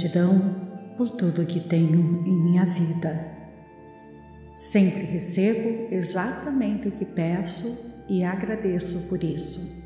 Gratidão 0.00 0.94
por 0.96 1.10
tudo 1.10 1.44
que 1.44 1.60
tenho 1.60 2.24
em 2.26 2.34
minha 2.34 2.64
vida. 2.64 3.22
Sempre 4.56 5.02
recebo 5.02 5.94
exatamente 5.94 6.88
o 6.88 6.92
que 6.92 7.04
peço 7.04 8.06
e 8.08 8.24
agradeço 8.24 9.10
por 9.10 9.22
isso. 9.22 9.84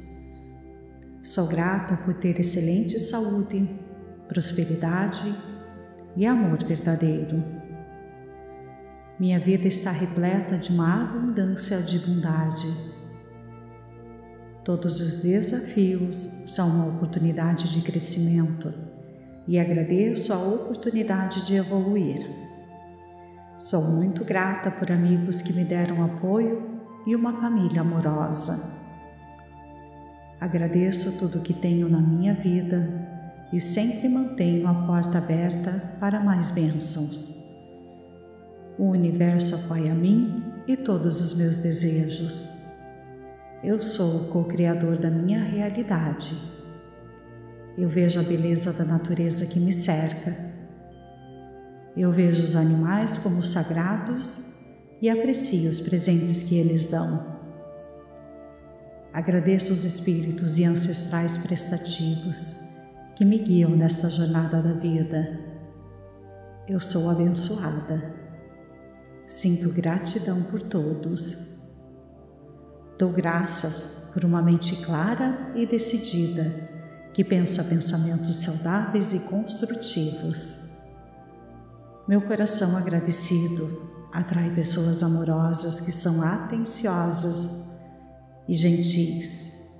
Sou 1.21 1.49
grata 1.49 1.97
por 1.97 2.15
ter 2.15 2.39
excelente 2.39 3.01
saúde, 3.01 3.69
prosperidade 4.29 5.35
e 6.17 6.25
amor 6.25 6.63
verdadeiro. 6.63 7.43
Minha 9.19 9.41
vida 9.41 9.67
está 9.67 9.91
repleta 9.91 10.57
de 10.57 10.71
uma 10.71 11.03
abundância 11.03 11.83
de 11.83 11.99
bondade. 11.99 12.69
Todos 14.63 15.01
os 15.01 15.17
desafios 15.17 16.45
são 16.47 16.69
uma 16.69 16.87
oportunidade 16.87 17.69
de 17.73 17.83
crescimento 17.83 18.94
e 19.47 19.59
agradeço 19.59 20.33
a 20.33 20.39
oportunidade 20.39 21.47
de 21.47 21.55
evoluir. 21.55 22.27
Sou 23.59 23.83
muito 23.91 24.25
grata 24.25 24.71
por 24.71 24.91
amigos 24.91 25.43
que 25.43 25.53
me 25.53 25.65
deram 25.65 26.03
apoio 26.03 26.81
e 27.07 27.15
uma 27.15 27.41
família 27.41 27.83
amorosa. 27.83 28.73
Agradeço 30.41 31.19
tudo 31.19 31.43
que 31.43 31.53
tenho 31.53 31.89
na 31.89 32.01
minha 32.01 32.35
vida 32.35 32.89
e 33.53 33.61
sempre 33.61 34.09
mantenho 34.09 34.67
a 34.67 34.75
porta 34.87 35.19
aberta 35.19 35.97
para 36.01 36.21
mais 36.21 36.51
bênçãos. 36.51 37.43
O 38.79 38.89
universo 38.91 39.55
apoia 39.55 39.95
mim 39.95 40.43
e 40.67 40.77
todos 40.77 41.21
os 41.21 41.35
meus 41.35 41.59
desejos. 41.59 42.65
Eu 43.63 43.81
sou 43.81 44.23
o 44.23 44.29
co-criador 44.29 44.99
da 44.99 45.11
minha 45.11 45.43
realidade 45.43 46.54
eu 47.77 47.89
vejo 47.89 48.21
a 48.21 48.23
beleza 48.23 48.73
da 48.73 48.85
natureza 48.85 49.47
que 49.47 49.59
me 49.59 49.73
cerca. 49.73 50.37
Eu 51.97 52.13
vejo 52.13 52.43
os 52.43 52.55
animais 52.55 53.19
como 53.19 53.43
sagrados 53.43 54.53
e 55.03 55.11
aprecio 55.11 55.71
os 55.71 55.81
presentes 55.81 56.43
que 56.43 56.57
eles 56.57 56.87
dão. 56.87 57.35
Agradeço 59.13 59.73
os 59.73 59.85
espíritos 59.85 60.59
e 60.59 60.65
ancestrais 60.65 61.37
prestativos 61.37 62.63
que 63.17 63.25
me 63.25 63.39
guiam 63.39 63.71
nesta 63.71 64.09
jornada 64.09 64.63
da 64.63 64.73
vida. 64.73 65.41
Eu 66.69 66.81
sou 66.81 67.11
abençoada. 67.11 68.15
Sinto 69.27 69.69
gratidão 69.71 70.45
por 70.45 70.63
todos. 70.63 71.55
Dou 72.99 73.11
graças 73.11 74.11
por 74.13 74.25
uma 74.25 74.41
mente 74.41 74.77
clara 74.85 75.53
e 75.57 75.67
decidida 75.67 76.74
que 77.15 77.23
pensa 77.23 77.63
pensamentos 77.63 78.41
saudáveis 78.41 79.13
e 79.13 79.21
construtivos. 79.21 80.69
Meu 82.09 82.21
coração 82.21 82.77
agradecido 82.77 84.09
atrai 84.13 84.51
pessoas 84.51 85.01
amorosas 85.03 85.81
que 85.81 85.93
são 85.93 86.21
atenciosas 86.21 87.69
e 88.49 88.55
gentis. 88.55 89.71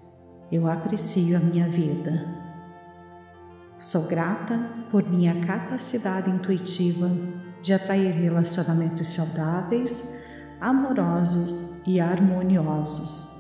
Eu 0.51 0.69
aprecio 0.69 1.37
a 1.37 1.41
minha 1.41 1.69
vida. 1.69 2.25
Sou 3.79 4.07
grata 4.07 4.71
por 4.93 5.03
minha 5.03 5.41
capacidade 5.41 6.31
intuitiva 6.31 7.11
de 7.61 7.73
atrair 7.73 8.13
relacionamentos 8.13 9.09
saudáveis, 9.09 10.15
amorosos 10.61 11.81
e 11.85 11.99
harmoniosos. 11.99 13.34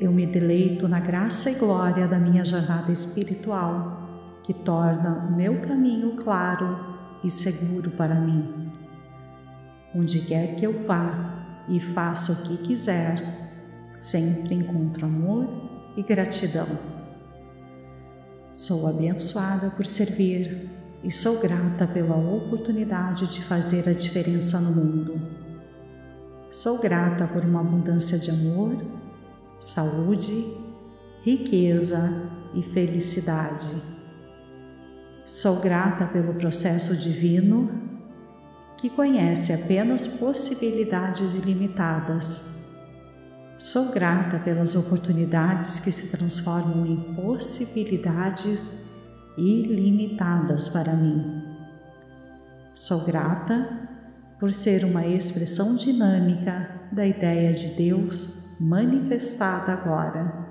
Eu 0.00 0.12
me 0.12 0.24
deleito 0.24 0.86
na 0.86 1.00
graça 1.00 1.50
e 1.50 1.54
glória 1.54 2.06
da 2.06 2.20
minha 2.20 2.44
jornada 2.44 2.92
espiritual, 2.92 4.08
que 4.44 4.54
torna 4.54 5.26
o 5.28 5.32
meu 5.32 5.60
caminho 5.60 6.14
claro 6.14 6.78
e 7.24 7.28
seguro 7.28 7.90
para 7.90 8.14
mim. 8.14 8.70
Onde 9.92 10.20
quer 10.20 10.54
que 10.54 10.64
eu 10.64 10.86
vá 10.86 11.64
e 11.68 11.80
faça 11.80 12.30
o 12.30 12.42
que 12.44 12.58
quiser, 12.58 13.50
sempre 13.92 14.54
encontro 14.54 15.04
amor 15.04 15.48
e 15.96 16.02
gratidão. 16.04 16.68
Sou 18.54 18.86
abençoada 18.86 19.70
por 19.70 19.84
servir 19.84 20.70
e 21.02 21.10
sou 21.10 21.40
grata 21.40 21.88
pela 21.88 22.16
oportunidade 22.16 23.26
de 23.26 23.42
fazer 23.42 23.88
a 23.88 23.92
diferença 23.92 24.60
no 24.60 24.70
mundo. 24.70 25.20
Sou 26.52 26.78
grata 26.78 27.26
por 27.26 27.44
uma 27.44 27.60
abundância 27.60 28.16
de 28.16 28.30
amor 28.30 28.76
saúde, 29.58 30.56
riqueza 31.22 32.30
e 32.54 32.62
felicidade. 32.62 33.66
Sou 35.24 35.60
grata 35.60 36.06
pelo 36.06 36.34
processo 36.34 36.96
divino 36.96 37.70
que 38.76 38.88
conhece 38.88 39.52
apenas 39.52 40.06
possibilidades 40.06 41.34
ilimitadas. 41.34 42.56
Sou 43.58 43.90
grata 43.90 44.38
pelas 44.38 44.76
oportunidades 44.76 45.80
que 45.80 45.90
se 45.90 46.06
transformam 46.06 46.86
em 46.86 47.14
possibilidades 47.14 48.72
ilimitadas 49.36 50.68
para 50.68 50.94
mim. 50.94 51.42
Sou 52.72 53.04
grata 53.04 53.88
por 54.38 54.54
ser 54.54 54.84
uma 54.84 55.04
expressão 55.04 55.74
dinâmica 55.74 56.70
da 56.92 57.04
ideia 57.04 57.52
de 57.52 57.74
Deus 57.74 58.37
manifestada 58.60 59.72
agora. 59.72 60.46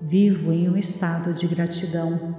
Vivo 0.00 0.50
em 0.52 0.68
um 0.68 0.76
estado 0.76 1.34
de 1.34 1.46
gratidão 1.46 2.36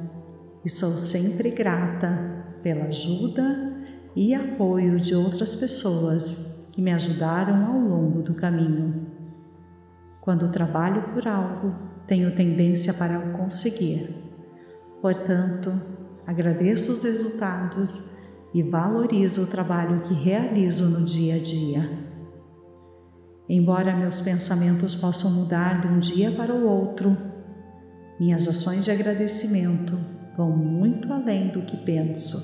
e 0.65 0.69
sou 0.69 0.97
sempre 0.97 1.51
grata 1.51 2.45
pela 2.63 2.85
ajuda 2.85 3.71
e 4.15 4.33
apoio 4.33 4.99
de 4.99 5.13
outras 5.13 5.53
pessoas 5.53 6.67
que 6.71 6.81
me 6.81 6.91
ajudaram 6.91 7.65
ao 7.65 7.79
longo 7.79 8.21
do 8.23 8.33
caminho. 8.33 9.07
Quando 10.21 10.51
trabalho 10.51 11.13
por 11.13 11.27
algo, 11.27 11.75
tenho 12.07 12.33
tendência 12.35 12.93
para 12.93 13.19
o 13.19 13.33
conseguir. 13.33 14.09
Portanto, 15.01 15.71
agradeço 16.25 16.91
os 16.91 17.03
resultados 17.03 18.11
e 18.53 18.61
valorizo 18.61 19.43
o 19.43 19.47
trabalho 19.47 20.01
que 20.01 20.13
realizo 20.13 20.89
no 20.89 21.05
dia 21.05 21.35
a 21.35 21.39
dia. 21.39 22.10
Embora 23.53 23.93
meus 23.93 24.21
pensamentos 24.21 24.95
possam 24.95 25.29
mudar 25.29 25.81
de 25.81 25.87
um 25.89 25.99
dia 25.99 26.31
para 26.31 26.53
o 26.53 26.65
outro, 26.65 27.17
minhas 28.17 28.47
ações 28.47 28.85
de 28.85 28.91
agradecimento 28.91 29.99
vão 30.37 30.55
muito 30.55 31.11
além 31.11 31.49
do 31.49 31.61
que 31.63 31.75
penso 31.75 32.41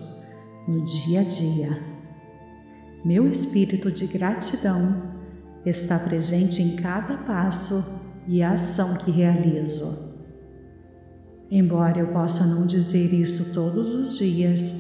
no 0.68 0.84
dia 0.84 1.22
a 1.22 1.24
dia. 1.24 1.82
Meu 3.06 3.26
espírito 3.26 3.90
de 3.90 4.06
gratidão 4.06 5.02
está 5.66 5.98
presente 5.98 6.62
em 6.62 6.76
cada 6.76 7.20
passo 7.20 8.02
e 8.28 8.44
ação 8.44 8.96
que 8.96 9.10
realizo. 9.10 10.14
Embora 11.50 12.00
eu 12.00 12.08
possa 12.08 12.46
não 12.46 12.68
dizer 12.68 13.14
isso 13.14 13.54
todos 13.54 13.92
os 13.92 14.18
dias, 14.18 14.76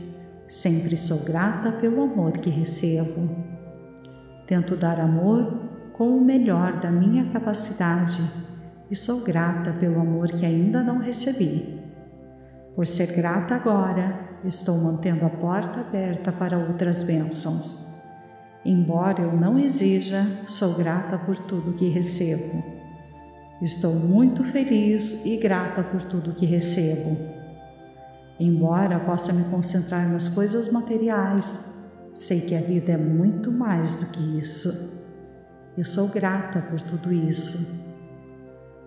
sempre 0.45 0.97
sou 0.97 1.23
grata 1.23 1.71
pelo 1.71 2.01
amor 2.01 2.33
que 2.39 2.49
recebo. 2.49 3.29
Tento 4.45 4.75
dar 4.75 4.99
amor 4.99 5.66
com 5.97 6.15
o 6.15 6.23
melhor 6.23 6.79
da 6.79 6.91
minha 6.91 7.25
capacidade 7.31 8.21
e 8.89 8.95
sou 8.95 9.23
grata 9.23 9.73
pelo 9.73 9.99
amor 9.99 10.27
que 10.27 10.45
ainda 10.45 10.83
não 10.83 10.99
recebi. 10.99 11.81
Por 12.75 12.85
ser 12.85 13.07
grata 13.13 13.55
agora, 13.55 14.19
estou 14.45 14.77
mantendo 14.77 15.25
a 15.25 15.29
porta 15.29 15.81
aberta 15.81 16.31
para 16.31 16.59
outras 16.59 17.01
bênçãos. 17.01 17.87
Embora 18.63 19.23
eu 19.23 19.35
não 19.35 19.57
exija, 19.57 20.23
sou 20.45 20.75
grata 20.75 21.17
por 21.17 21.35
tudo 21.39 21.73
que 21.73 21.89
recebo. 21.89 22.63
Estou 23.59 23.95
muito 23.95 24.43
feliz 24.43 25.25
e 25.25 25.37
grata 25.37 25.81
por 25.81 26.03
tudo 26.03 26.35
que 26.35 26.45
recebo. 26.45 27.17
Embora 28.39 28.99
possa 28.99 29.33
me 29.33 29.45
concentrar 29.45 30.07
nas 30.07 30.29
coisas 30.29 30.71
materiais, 30.71 31.73
sei 32.13 32.41
que 32.41 32.53
a 32.53 32.61
vida 32.61 32.91
é 32.91 32.97
muito 32.97 33.51
mais 33.51 33.95
do 33.95 34.05
que 34.07 34.37
isso. 34.37 35.06
Eu 35.77 35.85
sou 35.85 36.07
grata 36.07 36.59
por 36.59 36.81
tudo 36.81 37.13
isso. 37.13 37.85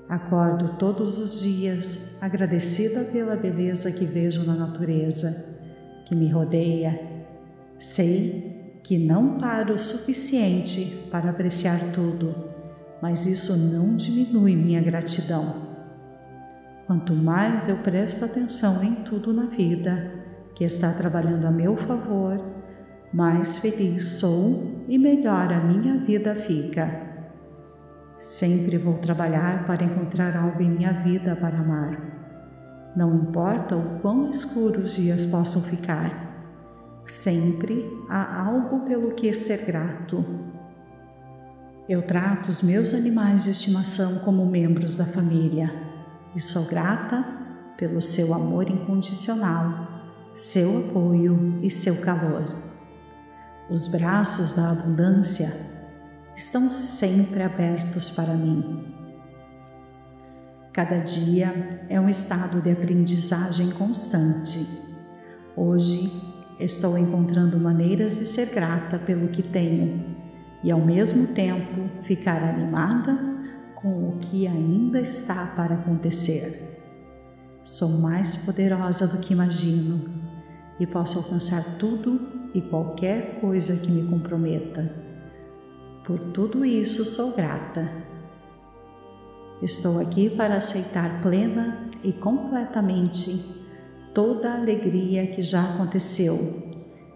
Acordo 0.09 0.77
todos 0.77 1.19
os 1.19 1.41
dias 1.41 2.17
agradecida 2.21 3.05
pela 3.05 3.37
beleza 3.37 3.93
que 3.93 4.05
vejo 4.05 4.45
na 4.45 4.57
natureza, 4.57 5.45
que 6.05 6.17
me 6.17 6.29
rodeia. 6.29 7.01
Sei 7.79 8.81
que 8.83 8.99
não 8.99 9.39
paro 9.39 9.75
o 9.75 9.79
suficiente 9.79 11.09
para 11.13 11.31
apreciar 11.31 11.79
tudo, 11.95 12.35
mas 13.01 13.25
isso 13.25 13.57
não 13.57 13.95
diminui 13.95 14.57
minha 14.57 14.83
gratidão. 14.83 15.71
Quanto 16.89 17.15
mais 17.15 17.69
eu 17.69 17.77
presto 17.77 18.25
atenção 18.25 18.83
em 18.83 18.97
tudo 18.97 19.33
na 19.33 19.47
vida 19.47 20.13
que 20.57 20.65
está 20.65 20.93
trabalhando 20.93 21.45
a 21.45 21.53
meu 21.53 21.77
favor, 21.77 22.60
mais 23.13 23.59
feliz 23.59 24.19
sou 24.21 24.85
e 24.89 24.97
melhor 24.97 25.53
a 25.53 25.61
minha 25.61 25.99
vida 25.99 26.35
fica. 26.35 27.09
Sempre 28.19 28.77
vou 28.79 28.95
trabalhar 28.95 29.67
para 29.67 29.85
encontrar 29.85 30.37
algo 30.37 30.63
em 30.63 30.71
minha 30.71 30.93
vida 30.93 31.35
para 31.35 31.59
amar. 31.59 31.99
Não 32.95 33.15
importa 33.17 33.77
o 33.77 33.99
quão 34.01 34.31
escuros 34.31 34.91
os 34.91 34.95
dias 34.95 35.27
possam 35.27 35.63
ficar, 35.63 36.31
sempre 37.05 37.85
há 38.09 38.47
algo 38.47 38.81
pelo 38.81 39.13
que 39.13 39.33
ser 39.33 39.65
grato. 39.65 40.25
Eu 41.89 42.03
trato 42.03 42.49
os 42.49 42.63
meus 42.63 42.95
animais 42.95 43.45
de 43.45 43.51
estimação 43.51 44.21
como 44.21 44.47
membros 44.47 44.97
da 44.97 45.05
família 45.05 45.73
e 46.37 46.41
sou 46.41 46.67
grata 46.67 47.25
pelo 47.77 48.01
seu 48.01 48.33
amor 48.33 48.71
incondicional, 48.71 49.89
seu 50.35 50.87
apoio 50.87 51.59
e 51.63 51.71
seu 51.71 51.97
calor. 51.97 52.70
Os 53.71 53.87
braços 53.87 54.53
da 54.53 54.73
abundância 54.73 55.53
estão 56.35 56.73
sempre 56.73 57.41
abertos 57.41 58.11
para 58.11 58.35
mim. 58.35 58.85
Cada 60.73 60.99
dia 60.99 61.87
é 61.89 62.01
um 62.01 62.09
estado 62.09 62.61
de 62.61 62.73
aprendizagem 62.73 63.71
constante. 63.71 64.67
Hoje 65.57 66.11
estou 66.59 66.99
encontrando 66.99 67.61
maneiras 67.61 68.19
de 68.19 68.27
ser 68.27 68.47
grata 68.47 68.99
pelo 68.99 69.29
que 69.29 69.41
tenho 69.43 70.17
e, 70.65 70.71
ao 70.73 70.81
mesmo 70.81 71.29
tempo, 71.29 71.89
ficar 72.03 72.43
animada 72.43 73.17
com 73.77 74.09
o 74.09 74.19
que 74.19 74.49
ainda 74.49 75.01
está 75.01 75.47
para 75.47 75.77
acontecer. 75.77 76.77
Sou 77.63 78.01
mais 78.01 78.35
poderosa 78.35 79.07
do 79.07 79.19
que 79.19 79.33
imagino 79.33 80.11
e 80.81 80.89
posso 80.89 81.19
alcançar 81.19 81.63
tudo 81.79 82.40
e 82.55 82.61
qualquer 82.61 83.41
coisa 83.41 83.77
que 83.77 83.91
me 83.91 84.09
comprometa. 84.09 84.93
Por 86.05 86.19
tudo 86.19 86.65
isso 86.65 87.05
sou 87.05 87.35
grata. 87.37 87.89
Estou 89.63 90.01
aqui 90.01 90.31
para 90.31 90.57
aceitar 90.57 91.21
plena 91.21 91.89
e 92.03 92.13
completamente 92.13 93.45
toda 94.15 94.51
a 94.51 94.57
alegria 94.57 95.27
que 95.27 95.43
já 95.43 95.63
aconteceu 95.63 96.71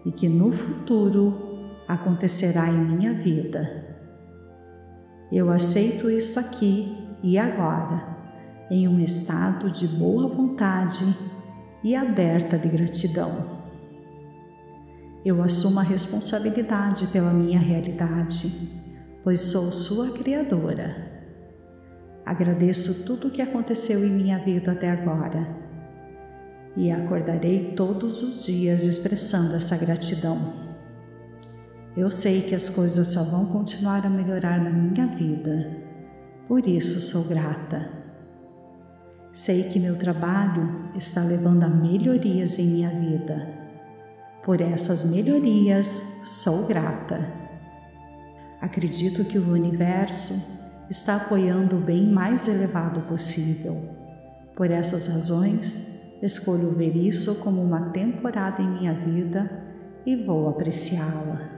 e 0.05 0.11
que 0.11 0.29
no 0.29 0.51
futuro 0.51 1.33
acontecerá 1.87 2.69
em 2.69 2.77
minha 2.77 3.13
vida. 3.13 3.97
Eu 5.31 5.49
aceito 5.49 6.09
isto 6.09 6.39
aqui 6.39 6.95
e 7.23 7.37
agora, 7.37 8.15
em 8.69 8.87
um 8.87 8.99
estado 8.99 9.71
de 9.71 9.87
boa 9.87 10.27
vontade 10.27 11.05
e 11.83 11.95
aberta 11.95 12.57
de 12.57 12.69
gratidão. 12.69 13.54
Eu 15.25 15.41
assumo 15.41 15.79
a 15.79 15.83
responsabilidade 15.83 17.07
pela 17.07 17.33
minha 17.33 17.59
realidade, 17.59 18.53
pois 19.23 19.41
sou 19.41 19.71
sua 19.71 20.11
criadora. 20.11 20.95
Agradeço 22.23 23.05
tudo 23.05 23.27
o 23.27 23.31
que 23.31 23.41
aconteceu 23.41 24.05
em 24.05 24.11
minha 24.11 24.37
vida 24.37 24.73
até 24.73 24.91
agora 24.91 25.65
e 26.77 26.91
acordarei 26.91 27.71
todos 27.71 28.21
os 28.21 28.45
dias 28.45 28.83
expressando 28.83 29.55
essa 29.55 29.75
gratidão. 29.77 30.53
Eu 31.97 32.11
sei 32.11 32.41
que 32.41 32.53
as 32.53 32.69
coisas 32.69 33.07
só 33.07 33.23
vão 33.23 33.47
continuar 33.47 34.05
a 34.05 34.09
melhorar 34.09 34.61
na 34.61 34.69
minha 34.69 35.07
vida, 35.07 35.75
por 36.47 36.67
isso 36.67 37.01
sou 37.01 37.23
grata. 37.23 37.89
Sei 39.33 39.69
que 39.69 39.79
meu 39.79 39.95
trabalho 39.95 40.91
está 40.95 41.23
levando 41.23 41.63
a 41.63 41.69
melhorias 41.69 42.59
em 42.59 42.67
minha 42.67 42.89
vida. 42.89 43.54
Por 44.45 44.61
essas 44.61 45.03
melhorias, 45.03 46.01
sou 46.23 46.65
grata. 46.65 47.27
Acredito 48.61 49.25
que 49.25 49.37
o 49.37 49.51
universo 49.51 50.33
está 50.89 51.17
apoiando 51.17 51.75
o 51.75 51.81
bem 51.81 52.07
mais 52.07 52.47
elevado 52.47 53.01
possível. 53.01 53.89
Por 54.55 54.71
essas 54.71 55.07
razões, 55.07 55.95
Escolho 56.21 56.71
ver 56.71 56.95
isso 56.95 57.35
como 57.35 57.61
uma 57.61 57.89
temporada 57.89 58.61
em 58.61 58.67
minha 58.67 58.93
vida 58.93 59.63
e 60.05 60.15
vou 60.15 60.49
apreciá-la. 60.49 61.49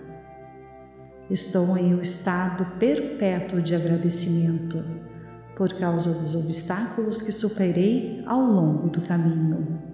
Estou 1.29 1.77
em 1.77 1.93
um 1.93 2.01
estado 2.01 2.65
perpétuo 2.77 3.61
de 3.61 3.75
agradecimento 3.75 4.83
por 5.55 5.73
causa 5.73 6.13
dos 6.13 6.35
obstáculos 6.35 7.21
que 7.21 7.31
superei 7.31 8.23
ao 8.25 8.41
longo 8.41 8.89
do 8.89 9.01
caminho. 9.01 9.86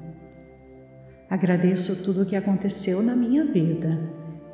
Agradeço 1.34 2.04
tudo 2.04 2.22
o 2.22 2.26
que 2.28 2.36
aconteceu 2.36 3.02
na 3.02 3.16
minha 3.16 3.44
vida 3.44 4.00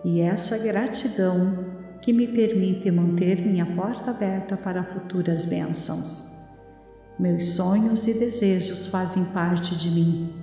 e 0.06 0.22
essa 0.22 0.58
gratidão 0.58 1.66
que 2.02 2.14
me 2.14 2.26
permite 2.26 2.90
manter 2.90 3.46
minha 3.46 3.66
porta 3.66 4.12
aberta 4.12 4.56
para 4.56 4.82
futuras 4.82 5.44
bênçãos. 5.44 6.40
Meus 7.20 7.48
sonhos 7.50 8.08
e 8.08 8.14
desejos 8.14 8.86
fazem 8.86 9.26
parte 9.26 9.76
de 9.76 9.92
mim, 9.92 10.34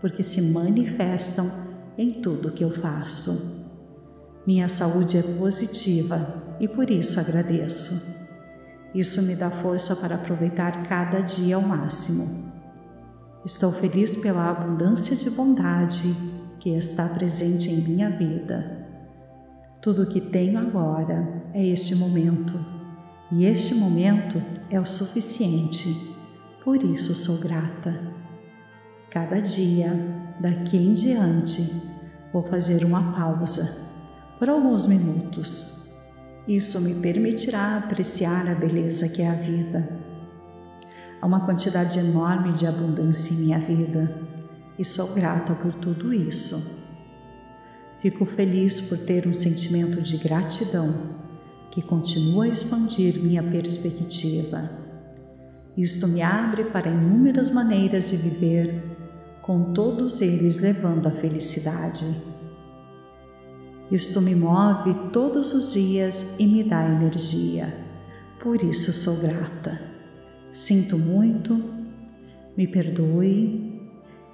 porque 0.00 0.22
se 0.22 0.40
manifestam 0.40 1.50
em 1.98 2.12
tudo 2.22 2.52
que 2.52 2.62
eu 2.62 2.70
faço. 2.70 3.68
Minha 4.46 4.68
saúde 4.68 5.18
é 5.18 5.22
positiva 5.40 6.56
e 6.60 6.68
por 6.68 6.88
isso 6.88 7.18
agradeço. 7.18 8.00
Isso 8.94 9.22
me 9.22 9.34
dá 9.34 9.50
força 9.50 9.96
para 9.96 10.14
aproveitar 10.14 10.84
cada 10.84 11.20
dia 11.20 11.56
ao 11.56 11.62
máximo. 11.62 12.49
Estou 13.44 13.72
feliz 13.72 14.16
pela 14.16 14.50
abundância 14.50 15.16
de 15.16 15.30
bondade 15.30 16.14
que 16.58 16.70
está 16.70 17.08
presente 17.08 17.70
em 17.70 17.80
minha 17.80 18.10
vida. 18.10 18.86
Tudo 19.80 20.02
o 20.02 20.06
que 20.06 20.20
tenho 20.20 20.58
agora 20.58 21.44
é 21.54 21.66
este 21.66 21.94
momento, 21.94 22.58
e 23.32 23.46
este 23.46 23.74
momento 23.74 24.42
é 24.68 24.78
o 24.78 24.84
suficiente 24.84 26.10
por 26.62 26.82
isso 26.84 27.14
sou 27.14 27.38
grata. 27.38 27.98
Cada 29.10 29.40
dia, 29.40 29.90
daqui 30.38 30.76
em 30.76 30.92
diante, 30.92 31.66
vou 32.32 32.42
fazer 32.42 32.84
uma 32.84 33.12
pausa 33.12 33.88
por 34.38 34.50
alguns 34.50 34.86
minutos. 34.86 35.88
Isso 36.46 36.78
me 36.82 36.94
permitirá 36.96 37.78
apreciar 37.78 38.46
a 38.46 38.54
beleza 38.54 39.08
que 39.08 39.22
é 39.22 39.30
a 39.30 39.34
vida. 39.34 39.88
Há 41.20 41.26
uma 41.26 41.44
quantidade 41.44 41.98
enorme 41.98 42.52
de 42.52 42.66
abundância 42.66 43.34
em 43.34 43.38
minha 43.38 43.58
vida 43.58 44.20
e 44.78 44.84
sou 44.84 45.14
grata 45.14 45.54
por 45.54 45.72
tudo 45.74 46.12
isso. 46.12 46.80
Fico 48.00 48.24
feliz 48.24 48.80
por 48.80 48.98
ter 48.98 49.26
um 49.26 49.34
sentimento 49.34 50.00
de 50.00 50.16
gratidão 50.16 51.18
que 51.70 51.82
continua 51.82 52.44
a 52.44 52.48
expandir 52.48 53.22
minha 53.22 53.42
perspectiva 53.42 54.80
isto 55.76 56.08
me 56.08 56.20
abre 56.20 56.64
para 56.64 56.90
inúmeras 56.90 57.48
maneiras 57.48 58.10
de 58.10 58.16
viver, 58.16 58.82
com 59.40 59.72
todos 59.72 60.20
eles 60.20 60.60
levando 60.60 61.06
a 61.06 61.10
felicidade. 61.12 62.04
Isto 63.90 64.20
me 64.20 64.34
move 64.34 64.94
todos 65.12 65.54
os 65.54 65.72
dias 65.72 66.34
e 66.38 66.46
me 66.46 66.64
dá 66.64 66.86
energia. 66.86 67.72
Por 68.40 68.62
isso 68.62 68.92
sou 68.92 69.16
grata. 69.16 69.89
Sinto 70.52 70.98
muito, 70.98 71.62
me 72.56 72.66
perdoe, 72.66 73.80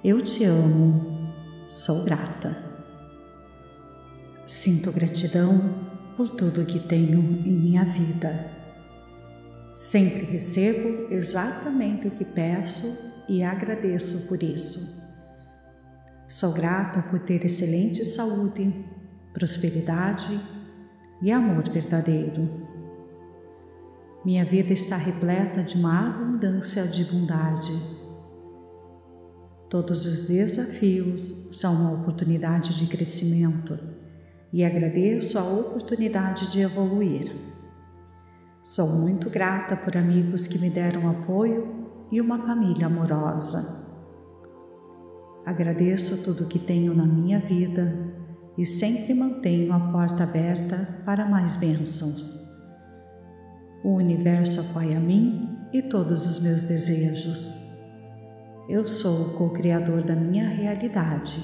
eu 0.03 0.19
te 0.21 0.45
amo, 0.45 1.31
sou 1.67 2.03
grata. 2.03 2.57
Sinto 4.47 4.91
gratidão 4.91 5.85
por 6.15 6.29
tudo 6.29 6.65
que 6.65 6.79
tenho 6.79 7.19
em 7.45 7.51
minha 7.51 7.85
vida. 7.85 8.49
Sempre 9.75 10.23
recebo 10.23 11.13
exatamente 11.13 12.07
o 12.07 12.11
que 12.11 12.25
peço 12.25 13.23
e 13.29 13.43
agradeço 13.43 14.27
por 14.27 14.41
isso. 14.41 15.05
Sou 16.27 16.51
grata 16.51 17.03
por 17.03 17.19
ter 17.19 17.45
excelente 17.45 18.03
saúde, 18.03 18.73
prosperidade 19.33 20.41
e 21.21 21.31
amor 21.31 21.69
verdadeiro. 21.69 22.66
Minha 24.27 24.43
vida 24.43 24.73
está 24.73 24.97
repleta 24.97 25.63
de 25.63 25.77
uma 25.77 26.05
abundância 26.05 26.85
de 26.85 27.05
bondade. 27.05 27.71
Todos 29.69 30.05
os 30.05 30.23
desafios 30.23 31.49
são 31.53 31.73
uma 31.73 31.93
oportunidade 31.93 32.77
de 32.77 32.87
crescimento 32.87 33.79
e 34.51 34.65
agradeço 34.65 35.39
a 35.39 35.43
oportunidade 35.43 36.51
de 36.51 36.59
evoluir. 36.59 37.31
Sou 38.61 38.97
muito 38.97 39.29
grata 39.29 39.77
por 39.77 39.95
amigos 39.95 40.45
que 40.45 40.59
me 40.59 40.69
deram 40.69 41.07
apoio 41.07 41.87
e 42.11 42.19
uma 42.19 42.45
família 42.45 42.87
amorosa. 42.87 43.87
Agradeço 45.45 46.25
tudo 46.25 46.49
que 46.49 46.59
tenho 46.59 46.93
na 46.93 47.05
minha 47.05 47.39
vida 47.39 48.13
e 48.57 48.65
sempre 48.65 49.13
mantenho 49.13 49.71
a 49.71 49.79
porta 49.79 50.23
aberta 50.23 51.01
para 51.05 51.23
mais 51.23 51.55
bênçãos. 51.55 52.46
O 53.87 53.95
universo 53.95 54.59
apoia 54.59 54.99
mim 54.99 55.57
e 55.71 55.81
todos 55.81 56.27
os 56.27 56.39
meus 56.39 56.63
desejos. 56.63 57.71
Eu 58.67 58.87
sou 58.87 59.27
o 59.27 59.33
co-criador 59.37 60.03
da 60.03 60.15
minha 60.15 60.49
realidade. 60.49 61.41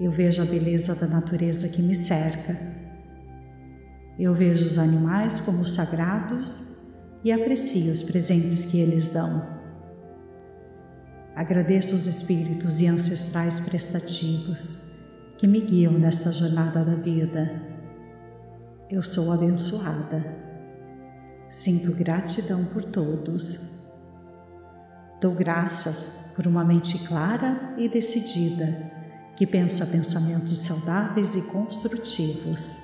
Eu 0.00 0.10
vejo 0.10 0.40
a 0.40 0.46
beleza 0.46 0.94
da 0.94 1.06
natureza 1.06 1.68
que 1.68 1.82
me 1.82 1.94
cerca 1.94 2.74
eu 4.18 4.32
vejo 4.32 4.64
os 4.64 4.78
animais 4.78 5.40
como 5.40 5.66
sagrados 5.66 6.78
e 7.24 7.32
aprecio 7.32 7.92
os 7.92 8.00
presentes 8.00 8.64
que 8.64 8.78
eles 8.78 9.10
dão. 9.10 9.44
Agradeço 11.34 11.96
os 11.96 12.06
espíritos 12.06 12.80
e 12.80 12.86
ancestrais 12.86 13.58
prestativos 13.58 14.92
que 15.36 15.48
me 15.48 15.60
guiam 15.60 15.94
nesta 15.94 16.30
jornada 16.30 16.84
da 16.84 16.94
vida. 16.94 17.60
Eu 18.88 19.02
sou 19.02 19.32
abençoada. 19.32 20.43
Sinto 21.48 21.92
gratidão 21.92 22.64
por 22.64 22.84
todos. 22.84 23.74
Dou 25.20 25.32
graças 25.34 26.32
por 26.34 26.46
uma 26.46 26.64
mente 26.64 26.98
clara 27.06 27.74
e 27.78 27.88
decidida 27.88 28.90
que 29.36 29.46
pensa 29.46 29.86
pensamentos 29.86 30.60
saudáveis 30.62 31.34
e 31.34 31.42
construtivos. 31.42 32.78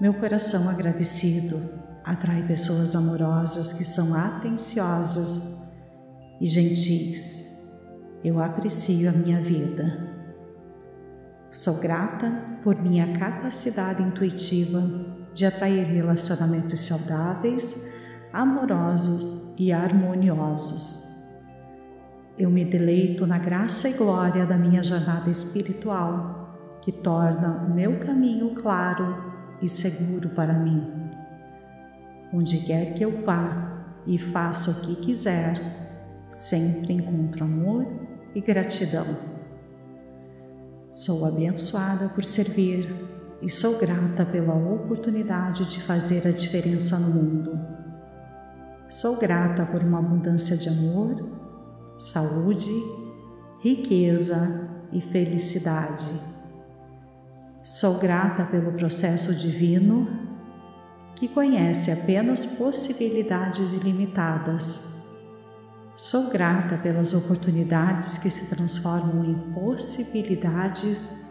Meu 0.00 0.14
coração 0.14 0.68
agradecido 0.68 1.60
atrai 2.04 2.46
pessoas 2.46 2.94
amorosas 2.94 3.72
que 3.72 3.84
são 3.84 4.14
atenciosas 4.14 5.58
e 6.40 6.46
gentis. 6.46 7.62
Eu 8.22 8.40
aprecio 8.40 9.08
a 9.08 9.12
minha 9.12 9.40
vida. 9.40 10.12
Sou 11.50 11.78
grata 11.78 12.58
por 12.62 12.80
minha 12.80 13.12
capacidade 13.12 14.02
intuitiva 14.02 15.13
de 15.34 15.44
atrair 15.44 15.84
relacionamentos 15.84 16.82
saudáveis, 16.82 17.92
amorosos 18.32 19.52
e 19.58 19.72
harmoniosos. 19.72 21.12
Eu 22.38 22.50
me 22.50 22.64
deleito 22.64 23.26
na 23.26 23.38
graça 23.38 23.88
e 23.88 23.92
glória 23.92 24.46
da 24.46 24.56
minha 24.56 24.82
jornada 24.82 25.28
espiritual, 25.30 26.78
que 26.80 26.92
torna 26.92 27.64
o 27.64 27.74
meu 27.74 27.98
caminho 27.98 28.54
claro 28.54 29.32
e 29.60 29.68
seguro 29.68 30.30
para 30.30 30.54
mim. 30.54 31.10
Onde 32.32 32.58
quer 32.58 32.94
que 32.94 33.04
eu 33.04 33.22
vá 33.24 33.86
e 34.06 34.18
faça 34.18 34.70
o 34.70 34.80
que 34.82 34.96
quiser, 34.96 36.26
sempre 36.30 36.92
encontro 36.92 37.44
amor 37.44 37.86
e 38.34 38.40
gratidão. 38.40 39.06
Sou 40.90 41.24
abençoada 41.24 42.08
por 42.08 42.24
servir 42.24 43.13
e 43.42 43.48
sou 43.50 43.78
grata 43.78 44.24
pela 44.24 44.54
oportunidade 44.54 45.64
de 45.66 45.80
fazer 45.82 46.26
a 46.26 46.30
diferença 46.30 46.98
no 46.98 47.08
mundo. 47.08 47.58
Sou 48.88 49.16
grata 49.16 49.64
por 49.66 49.82
uma 49.82 49.98
abundância 49.98 50.56
de 50.56 50.68
amor, 50.68 51.24
saúde, 51.98 52.72
riqueza 53.60 54.68
e 54.92 55.00
felicidade. 55.00 56.06
Sou 57.62 57.98
grata 57.98 58.44
pelo 58.44 58.72
processo 58.72 59.34
divino 59.34 60.08
que 61.14 61.28
conhece 61.28 61.90
apenas 61.90 62.44
possibilidades 62.44 63.72
ilimitadas 63.72 64.94
Sou 65.96 66.28
grata 66.28 66.76
pelas 66.76 67.14
oportunidades 67.14 68.18
que 68.18 68.28
se 68.28 68.46
transformam 68.46 69.24
em 69.24 69.52
possibilidades 69.52 71.08
ilimitadas 71.08 71.23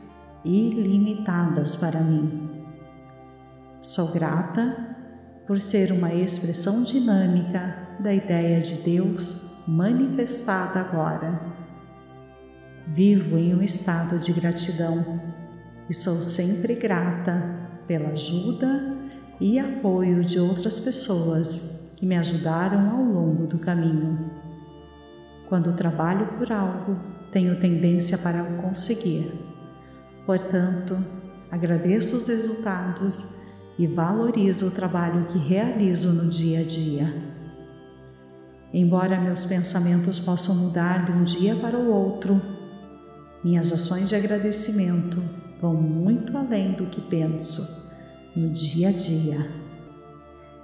para 1.75 1.99
mim. 1.99 2.51
Sou 3.81 4.11
grata 4.11 4.95
por 5.47 5.61
ser 5.61 5.91
uma 5.91 6.13
expressão 6.13 6.83
dinâmica 6.83 7.77
da 7.99 8.13
ideia 8.13 8.59
de 8.61 8.75
Deus 8.75 9.45
manifestada 9.67 10.79
agora. 10.79 11.39
Vivo 12.87 13.37
em 13.37 13.55
um 13.55 13.61
estado 13.61 14.19
de 14.19 14.33
gratidão 14.33 15.21
e 15.89 15.93
sou 15.93 16.15
sempre 16.23 16.75
grata 16.75 17.69
pela 17.87 18.09
ajuda 18.09 18.97
e 19.39 19.59
apoio 19.59 20.23
de 20.23 20.39
outras 20.39 20.79
pessoas 20.79 21.91
que 21.95 22.05
me 22.05 22.17
ajudaram 22.17 22.91
ao 22.91 23.03
longo 23.03 23.47
do 23.47 23.57
caminho. 23.57 24.29
Quando 25.47 25.75
trabalho 25.75 26.27
por 26.37 26.51
algo, 26.51 26.97
tenho 27.31 27.59
tendência 27.59 28.17
para 28.17 28.43
o 28.43 28.61
conseguir. 28.61 29.52
Portanto, 30.25 30.97
agradeço 31.51 32.15
os 32.15 32.27
resultados 32.27 33.35
e 33.77 33.87
valorizo 33.87 34.67
o 34.67 34.71
trabalho 34.71 35.25
que 35.25 35.37
realizo 35.37 36.09
no 36.09 36.29
dia 36.29 36.59
a 36.59 36.63
dia. 36.63 37.13
Embora 38.73 39.19
meus 39.19 39.45
pensamentos 39.45 40.19
possam 40.19 40.55
mudar 40.55 41.05
de 41.05 41.11
um 41.11 41.23
dia 41.23 41.55
para 41.55 41.77
o 41.77 41.91
outro, 41.91 42.41
minhas 43.43 43.71
ações 43.71 44.09
de 44.09 44.15
agradecimento 44.15 45.21
vão 45.61 45.73
muito 45.73 46.35
além 46.37 46.71
do 46.71 46.85
que 46.87 47.01
penso 47.01 47.83
no 48.35 48.49
dia 48.49 48.89
a 48.89 48.91
dia. 48.91 49.63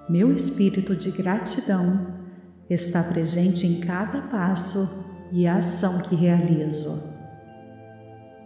Meu 0.10 0.34
espírito 0.34 0.96
de 0.96 1.12
gratidão 1.12 2.08
está 2.70 3.04
presente 3.04 3.68
em 3.68 3.80
cada 3.80 4.24
passo 4.24 5.06
e 5.32 5.46
ação 5.46 6.00
que 6.00 6.16
realizo. 6.16 7.19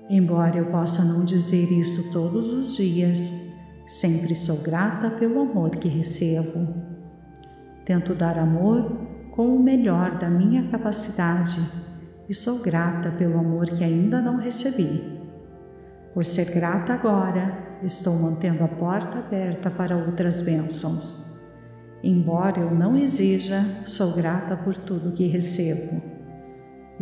Embora 0.10 0.58
eu 0.58 0.66
possa 0.66 1.04
não 1.04 1.24
dizer 1.24 1.72
isso 1.72 2.12
todos 2.12 2.50
os 2.50 2.76
dias, 2.76 3.32
sempre 3.88 4.36
sou 4.36 4.58
grata 4.58 5.10
pelo 5.12 5.42
amor 5.42 5.78
que 5.78 5.88
recebo. 5.88 6.68
Tento 7.86 8.14
dar 8.14 8.38
amor 8.38 8.92
com 9.32 9.56
o 9.56 9.64
melhor 9.64 10.18
da 10.18 10.30
minha 10.30 10.68
capacidade 10.70 11.60
e 12.28 12.34
sou 12.34 12.62
grata 12.62 13.12
pelo 13.12 13.40
amor 13.40 13.68
que 13.68 13.84
ainda 13.84 14.22
não 14.22 14.38
recebi. 14.38 15.22
Por 16.14 16.26
ser 16.26 16.52
grata 16.52 16.94
agora, 16.94 17.78
estou 17.82 18.14
mantendo 18.16 18.64
a 18.64 18.68
porta 18.68 19.20
aberta 19.20 19.72
para 19.72 19.98
outras 19.98 20.42
bênçãos. 20.42 21.34
Embora 22.04 22.60
eu 22.60 22.72
não 22.72 22.96
exija, 22.96 23.66
sou 23.86 24.14
grata 24.14 24.58
por 24.58 24.76
tudo 24.76 25.14
que 25.14 25.28
recebo. 25.28 26.13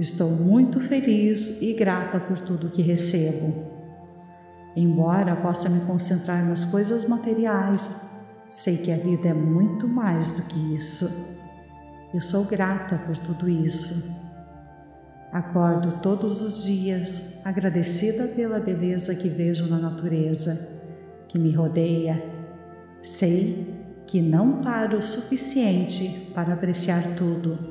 Estou 0.02 0.32
muito 0.32 0.80
feliz 0.80 1.62
e 1.62 1.74
grata 1.74 2.20
por 2.20 2.40
tudo 2.40 2.72
que 2.72 2.82
recebo. 2.82 3.54
Embora 4.76 5.36
possa 5.36 5.70
me 5.70 5.82
concentrar 5.82 6.44
nas 6.44 6.66
coisas 6.66 7.06
materiais, 7.08 8.02
sei 8.50 8.78
que 8.78 8.92
a 8.92 8.98
vida 8.98 9.28
é 9.28 9.34
muito 9.36 9.88
mais 9.88 10.32
do 10.32 10.42
que 10.42 10.74
isso. 10.74 11.38
Eu 12.12 12.20
sou 12.20 12.46
grata 12.46 12.98
por 12.98 13.16
tudo 13.16 13.48
isso. 13.48 14.12
Acordo 15.32 16.00
todos 16.02 16.42
os 16.42 16.64
dias 16.64 17.40
agradecida 17.46 18.28
pela 18.28 18.60
beleza 18.60 19.14
que 19.14 19.30
vejo 19.30 19.68
na 19.68 19.78
natureza, 19.78 20.68
que 21.28 21.38
me 21.38 21.52
rodeia. 21.52 22.26
Sei 23.04 24.04
que 24.08 24.20
não 24.20 24.64
paro 24.64 24.98
o 24.98 25.04
suficiente 25.04 26.32
para 26.34 26.54
apreciar 26.54 27.04
tudo, 27.16 27.71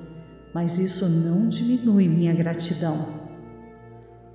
mas 0.54 0.78
isso 0.78 1.08
não 1.08 1.48
diminui 1.48 2.08
minha 2.08 2.34
gratidão. 2.34 3.20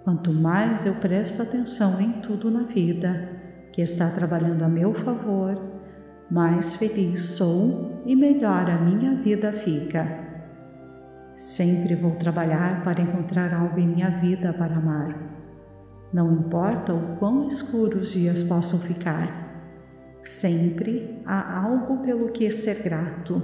Quanto 0.04 0.32
mais 0.32 0.86
eu 0.86 0.94
presto 0.96 1.42
atenção 1.42 2.00
em 2.00 2.14
tudo 2.22 2.50
na 2.52 2.64
vida 2.64 3.30
que 3.72 3.82
está 3.82 4.10
trabalhando 4.10 4.64
a 4.64 4.70
meu 4.70 4.94
favor, 4.94 5.60
mais 6.30 6.76
feliz 6.76 7.22
sou 7.22 8.02
e 8.06 8.16
melhor 8.16 8.70
a 8.70 8.78
minha 8.78 9.16
vida 9.16 9.52
fica. 9.52 10.24
Sempre 11.36 11.96
vou 11.96 12.12
trabalhar 12.12 12.84
para 12.84 13.02
encontrar 13.02 13.54
algo 13.54 13.80
em 13.80 13.88
minha 13.88 14.10
vida 14.10 14.54
para 14.54 14.78
amar. 14.78 15.18
Não 16.14 16.32
importa 16.32 16.94
o 16.94 17.18
quão 17.18 17.48
escuros 17.48 18.04
os 18.04 18.12
dias 18.12 18.42
possam 18.42 18.80
ficar 18.80 19.46
Sempre 20.26 21.22
há 21.24 21.64
algo 21.64 21.98
pelo 22.00 22.30
que 22.30 22.50
ser 22.50 22.82
grato. 22.82 23.42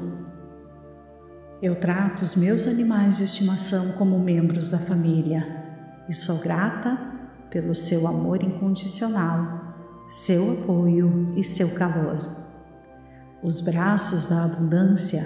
Eu 1.61 1.75
trato 1.75 2.23
os 2.23 2.35
meus 2.35 2.65
animais 2.65 3.17
de 3.17 3.25
estimação 3.25 3.91
como 3.91 4.17
membros 4.17 4.69
da 4.69 4.79
família 4.79 5.45
e 6.09 6.13
sou 6.13 6.39
grata 6.39 6.97
pelo 7.51 7.75
seu 7.75 8.07
amor 8.07 8.41
incondicional, 8.41 9.75
seu 10.09 10.53
apoio 10.53 11.31
e 11.37 11.43
seu 11.43 11.69
calor. 11.69 12.35
Os 13.43 13.61
braços 13.61 14.25
da 14.25 14.45
abundância 14.45 15.23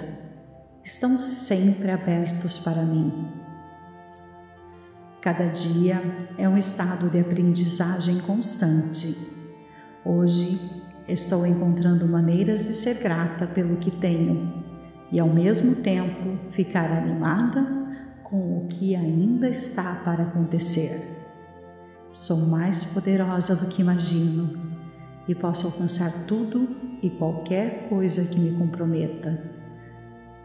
estão 0.84 1.18
sempre 1.18 1.90
abertos 1.90 2.58
para 2.58 2.82
mim. 2.82 3.32
Cada 5.22 5.46
dia 5.46 6.02
é 6.36 6.46
um 6.46 6.58
estado 6.58 7.08
de 7.08 7.18
aprendizagem 7.18 8.18
constante. 8.18 9.16
Hoje 10.04 10.60
estou 11.08 11.46
encontrando 11.46 12.06
maneiras 12.06 12.64
de 12.64 12.74
ser 12.74 12.98
grata 12.98 13.46
pelo 13.46 13.78
que 13.78 13.90
tenho 13.90 14.65
e 15.10 15.20
ao 15.20 15.28
mesmo 15.28 15.76
tempo 15.76 16.38
ficar 16.50 16.90
animada 16.90 17.66
com 18.24 18.58
o 18.58 18.66
que 18.66 18.94
ainda 18.94 19.48
está 19.48 19.96
para 20.04 20.24
acontecer. 20.24 21.16
Sou 22.12 22.46
mais 22.46 22.82
poderosa 22.82 23.54
do 23.54 23.66
que 23.66 23.82
imagino 23.82 24.58
e 25.28 25.34
posso 25.34 25.66
alcançar 25.66 26.10
tudo 26.26 26.68
e 27.02 27.10
qualquer 27.10 27.88
coisa 27.88 28.24
que 28.24 28.38
me 28.38 28.56
comprometa. 28.56 29.50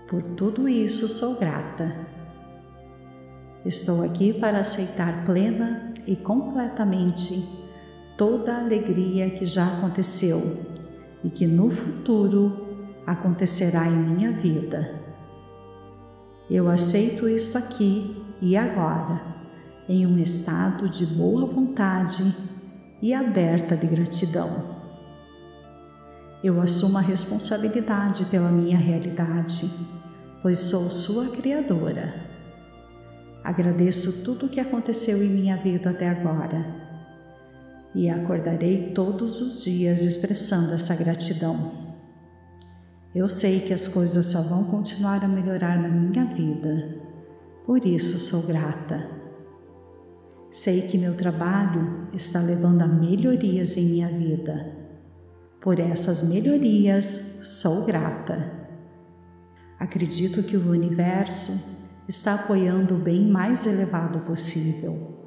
Por 0.08 0.22
tudo 0.22 0.68
isso 0.68 1.08
sou 1.08 1.39
grata. 1.39 1.96
Estou 3.65 4.03
aqui 4.03 4.34
para 4.34 4.60
aceitar 4.60 5.24
plena 5.24 5.94
e 6.06 6.15
completamente 6.15 7.48
toda 8.18 8.53
a 8.53 8.62
alegria 8.62 9.30
que 9.30 9.46
já 9.46 9.65
aconteceu 9.65 10.65
e 11.24 11.30
que 11.30 11.48
no 11.48 11.70
futuro 11.70 12.61
acontecerá 13.12 13.88
em 13.88 13.98
minha 13.98 14.32
vida. 14.32 15.01
Eu 16.50 16.70
aceito 16.70 17.27
isto 17.27 17.58
aqui 17.58 18.24
e 18.41 18.56
agora, 18.56 19.22
em 19.88 20.06
um 20.06 20.18
estado 20.18 20.89
de 20.89 21.06
boa 21.06 21.46
vontade 21.46 22.36
e 23.01 23.13
aberta 23.13 23.75
de 23.75 23.88
gratidão. 23.88 24.80
Eu 26.44 26.60
assumo 26.62 26.98
a 26.98 27.01
responsabilidade 27.01 28.25
pela 28.25 28.50
minha 28.50 28.77
realidade, 28.77 29.70
pois 30.41 30.60
sou 30.60 30.89
sua 30.89 31.30
criadora. 31.30 32.13
Agradeço 33.44 34.24
tudo 34.24 34.46
o 34.46 34.50
que 34.50 34.60
aconteceu 34.60 35.22
em 35.22 35.30
minha 35.30 35.58
vida 35.58 35.89
até 35.89 36.10
agora 36.10 36.65
e 37.94 38.10
acordarei 38.10 38.91
todos 38.94 39.41
os 39.41 39.63
dias 39.63 40.03
expressando 40.03 40.74
essa 40.74 40.96
gratidão. 40.96 41.90
Eu 43.13 43.27
sei 43.27 43.60
que 43.62 43.74
as 43.74 43.88
coisas 43.88 44.27
só 44.27 44.41
vão 44.41 44.63
continuar 44.65 45.24
a 45.24 45.27
melhorar 45.27 45.82
na 45.82 45.89
minha 45.89 46.25
vida, 46.25 46.98
por 47.65 47.86
isso 47.86 48.20
sou 48.20 48.41
grata. 48.44 49.10
Sei 50.51 50.84
que 50.84 50.98
meu 50.98 51.15
trabalho 51.15 52.08
está 52.13 52.39
levando 52.39 52.82
a 52.82 52.88
melhorias 52.88 53.77
em 53.77 53.86
minha 53.86 54.10
vida 54.10 54.82
por 55.62 55.80
essas 55.80 56.24
melhorias, 56.24 57.39
sou 57.44 57.86
grata. 57.86 58.51
Acredito 59.80 60.41
que 60.41 60.58
o 60.58 60.72
universo 60.72 61.80
está 62.10 62.34
apoiando 62.34 62.96
o 62.96 62.98
bem 62.98 63.27
mais 63.27 63.68
elevado 63.68 64.22
possível. 64.22 65.20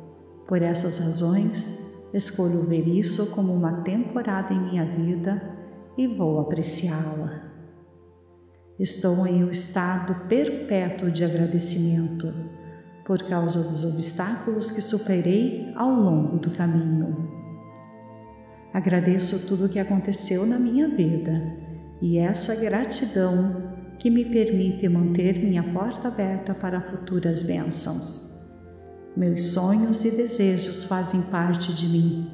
Por 0.49 0.61
essas 0.61 0.99
razões, 0.99 1.79
escolho 2.13 2.67
ver 2.67 2.87
isso 2.89 3.27
como 3.27 3.55
uma 3.55 3.83
temporada 3.83 4.53
em 4.53 4.71
minha 4.71 4.85
vida 4.85 5.41
e 5.97 6.09
vou 6.09 6.41
apreciá-la. 6.41 7.44
Estou 8.79 9.25
em 9.25 9.45
um 9.45 9.53
estado 9.53 10.27
perpétuo 10.27 11.09
de 11.09 11.25
agradecimento 11.25 12.35
por 13.07 13.23
causa 13.29 13.63
dos 13.63 13.85
obstáculos 13.85 14.69
que 14.69 14.83
superei 14.83 15.73
ao 15.77 15.93
longo 15.93 16.39
do 16.39 16.51
caminho. 16.51 17.31
Agradeço 18.73 19.47
tudo 19.47 19.67
o 19.67 19.69
que 19.69 19.79
aconteceu 19.79 20.45
na 20.45 20.59
minha 20.59 20.89
vida 20.89 21.41
e 22.03 22.19
essa 22.19 22.57
gratidão 22.57 23.75
que 23.97 24.11
me 24.11 24.25
permite 24.25 24.89
manter 24.89 25.39
minha 25.39 25.63
porta 25.63 26.09
aberta 26.09 26.53
para 26.53 26.81
futuras 26.81 27.43
bênçãos. 27.43 28.35
Meus 29.17 29.53
sonhos 29.53 30.05
e 30.05 30.11
desejos 30.11 30.83
fazem 30.83 31.23
parte 31.23 31.73
de 31.73 31.87
mim, 31.87 32.29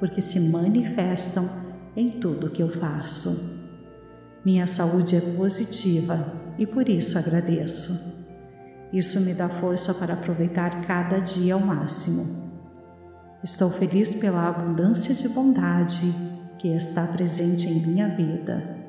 porque 0.00 0.20
se 0.20 0.40
manifestam 0.40 1.48
em 1.96 2.10
tudo 2.10 2.50
que 2.50 2.60
eu 2.60 2.68
faço. 2.68 3.55
Minha 4.46 4.68
saúde 4.68 5.16
é 5.16 5.20
positiva 5.20 6.24
e 6.56 6.64
por 6.64 6.88
isso 6.88 7.18
agradeço. 7.18 8.14
Isso 8.92 9.20
me 9.22 9.34
dá 9.34 9.48
força 9.48 9.92
para 9.92 10.14
aproveitar 10.14 10.86
cada 10.86 11.18
dia 11.18 11.54
ao 11.54 11.58
máximo. 11.58 12.24
Estou 13.42 13.68
feliz 13.70 14.14
pela 14.14 14.46
abundância 14.46 15.12
de 15.16 15.28
bondade 15.28 16.14
que 16.60 16.68
está 16.68 17.08
presente 17.08 17.66
em 17.66 17.84
minha 17.84 18.06
vida. 18.14 18.86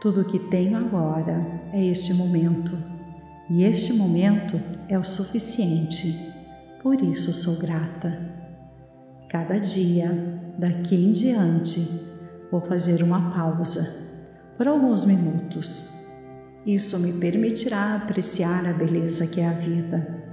Tudo 0.00 0.22
o 0.22 0.24
que 0.24 0.40
tenho 0.50 0.76
agora 0.76 1.46
é 1.72 1.86
este 1.86 2.12
momento, 2.12 2.76
e 3.48 3.62
este 3.62 3.92
momento 3.92 4.60
é 4.88 4.98
o 4.98 5.04
suficiente, 5.04 6.34
por 6.82 7.00
isso 7.00 7.32
sou 7.32 7.56
grata. 7.56 8.18
Cada 9.28 9.60
dia, 9.60 10.10
daqui 10.58 10.96
em 10.96 11.12
diante, 11.12 11.88
vou 12.50 12.60
fazer 12.60 13.04
uma 13.04 13.30
pausa 13.30 14.05
por 14.56 14.68
alguns 14.68 15.04
minutos. 15.04 15.94
Isso 16.64 16.98
me 16.98 17.12
permitirá 17.14 17.96
apreciar 17.96 18.66
a 18.66 18.72
beleza 18.72 19.26
que 19.26 19.40
é 19.40 19.46
a 19.46 19.52
vida 19.52 20.26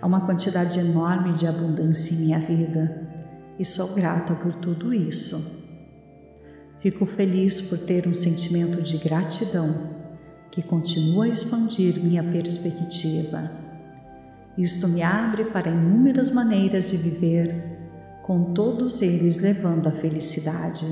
Há 0.00 0.06
uma 0.06 0.20
quantidade 0.20 0.78
enorme 0.78 1.32
de 1.32 1.46
abundância 1.46 2.14
em 2.14 2.18
minha 2.18 2.38
vida 2.38 3.08
e 3.58 3.64
sou 3.64 3.94
grata 3.94 4.32
por 4.34 4.54
tudo 4.54 4.94
isso. 4.94 5.66
Fico 6.80 7.04
feliz 7.04 7.60
por 7.60 7.78
ter 7.78 8.06
um 8.06 8.14
sentimento 8.14 8.80
de 8.80 8.96
gratidão 8.98 9.98
que 10.52 10.62
continua 10.62 11.24
a 11.24 11.28
expandir 11.28 12.00
minha 12.00 12.22
perspectiva. 12.22 13.50
Isto 14.56 14.86
me 14.88 15.02
abre 15.02 15.46
para 15.46 15.70
inúmeras 15.70 16.30
maneiras 16.30 16.90
de 16.90 16.96
viver, 16.96 17.76
com 18.22 18.52
todos 18.54 19.02
eles 19.02 19.40
levando 19.40 19.88
a 19.88 19.92
felicidade. 19.92 20.86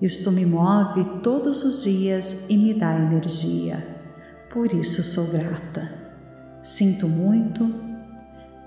Isto 0.00 0.30
me 0.30 0.46
move 0.46 1.20
todos 1.22 1.64
os 1.64 1.82
dias 1.82 2.46
e 2.48 2.56
me 2.56 2.72
dá 2.72 2.96
energia, 2.96 3.84
por 4.52 4.72
isso 4.72 5.02
sou 5.02 5.26
grata. 5.26 5.90
Sinto 6.62 7.08
muito, 7.08 7.64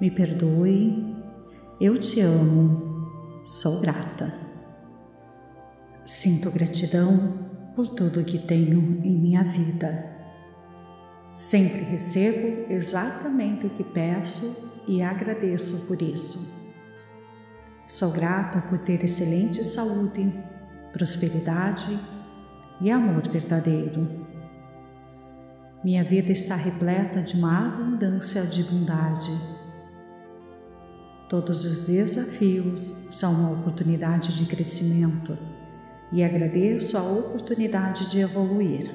me 0.02 0.12
perdoe, 0.12 1.16
eu 1.80 1.98
te 1.98 2.20
amo, 2.20 3.08
sou 3.46 3.80
grata. 3.80 4.34
Sinto 6.04 6.52
gratidão 6.52 7.50
por 7.76 7.88
tudo 7.88 8.26
que 8.26 8.38
tenho 8.38 9.00
em 9.02 9.18
minha 9.18 9.44
vida. 9.44 10.12
Sempre 11.34 11.80
recebo 11.82 12.70
exatamente 12.70 13.68
o 13.68 13.70
que 13.70 13.86
peço 13.86 14.84
e 14.86 15.02
agradeço 15.02 15.88
por 15.88 16.02
isso. 16.02 16.60
Sou 17.88 18.12
grata 18.12 18.62
por 18.62 18.80
ter 18.80 19.04
excelente 19.04 19.64
saúde, 19.64 20.34
prosperidade 20.92 22.00
e 22.82 22.92
amor 22.92 23.28
verdadeiro. 23.28 24.08
Minha 25.84 26.04
vida 26.04 26.32
está 26.32 26.56
repleta 26.56 27.22
de 27.22 27.36
uma 27.36 27.66
abundância 27.66 28.44
de 28.44 28.64
bondade. 28.64 29.32
Todos 31.30 31.66
os 31.66 31.82
desafios 31.82 32.92
são 33.12 33.34
uma 33.34 33.52
oportunidade 33.52 34.36
de 34.36 34.46
crescimento 34.46 35.38
e 36.12 36.24
agradeço 36.24 36.98
a 36.98 37.04
oportunidade 37.04 38.10
de 38.12 38.20
evoluir. 38.20 38.92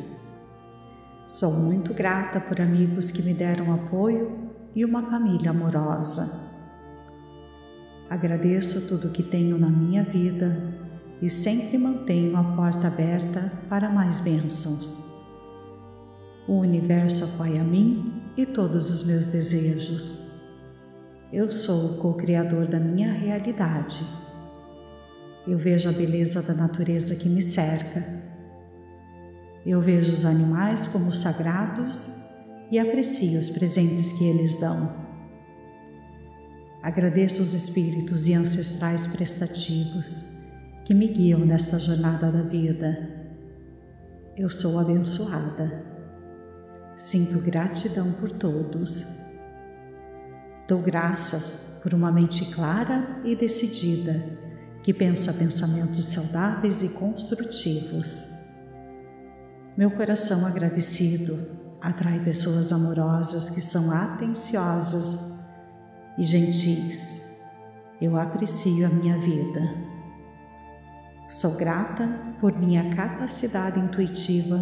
Sou 1.27 1.53
muito 1.55 1.95
grata 1.95 2.39
por 2.39 2.61
amigos 2.61 3.11
que 3.11 3.23
me 3.23 3.33
deram 3.33 3.73
apoio 3.73 4.51
e 4.75 4.85
uma 4.85 5.11
família 5.11 5.51
amorosa. 5.51 6.47
Agradeço 8.09 8.87
tudo 8.87 9.11
que 9.11 9.23
tenho 9.23 9.59
na 9.59 9.69
minha 9.69 10.05
vida 10.05 10.76
e 11.21 11.31
sempre 11.31 11.79
mantenho 11.79 12.37
a 12.37 12.45
porta 12.55 12.89
aberta 12.89 13.53
para 13.69 13.89
mais 13.89 14.19
bênçãos. 14.19 15.05
O 16.47 16.59
universo 16.59 17.25
apoia 17.25 17.65
mim 17.65 18.23
e 18.37 18.45
todos 18.45 18.91
os 18.91 19.03
meus 19.03 19.27
desejos. 19.27 20.27
Eu 21.33 21.51
sou 21.51 21.93
o 21.93 21.99
co-criador 21.99 22.67
da 22.67 22.79
minha 22.79 23.13
realidade. 23.13 24.05
Eu 25.47 25.59
vejo 25.59 25.89
a 25.89 25.93
beleza 25.93 26.43
da 26.43 26.55
natureza 26.55 27.17
que 27.17 27.29
me 27.29 27.43
cerca. 27.43 28.05
Eu 29.65 29.81
vejo 29.81 30.13
os 30.13 30.25
animais 30.25 30.87
como 30.87 31.13
sagrados 31.13 32.15
e 32.71 32.79
aprecio 32.79 33.41
os 33.41 33.49
presentes 33.49 34.13
que 34.13 34.25
eles 34.25 34.61
dão. 34.61 34.95
Agradeço 36.83 37.43
os 37.43 37.55
espíritos 37.55 38.29
e 38.29 38.35
ancestrais 38.35 39.07
prestativos 39.07 40.36
que 40.87 40.95
me 40.95 41.09
guiam 41.09 41.41
nesta 41.41 41.81
jornada 41.81 42.31
da 42.31 42.43
vida. 42.43 42.97
Eu 44.37 44.49
sou 44.49 44.79
abençoada. 44.79 45.85
Sinto 46.97 47.41
gratidão 47.41 48.13
por 48.13 48.31
todos. 48.31 49.05
Dou 50.69 50.81
graças 50.81 51.81
por 51.83 51.93
uma 51.93 52.13
mente 52.13 52.45
clara 52.53 53.21
e 53.25 53.35
decidida 53.35 54.39
que 54.81 54.95
pensa 54.95 55.33
pensamentos 55.33 56.07
saudáveis 56.07 56.81
e 56.83 56.91
construtivos. 56.91 58.33
Meu 59.77 59.91
coração 59.91 60.47
agradecido 60.47 61.37
atrai 61.81 62.23
pessoas 62.23 62.71
amorosas 62.71 63.51
que 63.51 63.61
são 63.61 63.91
atenciosas 63.91 65.19
e 66.17 66.23
gentis. 66.23 67.29
Eu 68.01 68.17
aprecio 68.17 68.87
a 68.87 68.89
minha 68.89 69.19
vida. 69.19 69.96
Sou 71.29 71.57
grata 71.57 72.09
por 72.41 72.57
minha 72.57 72.89
capacidade 72.95 73.81
intuitiva 73.81 74.61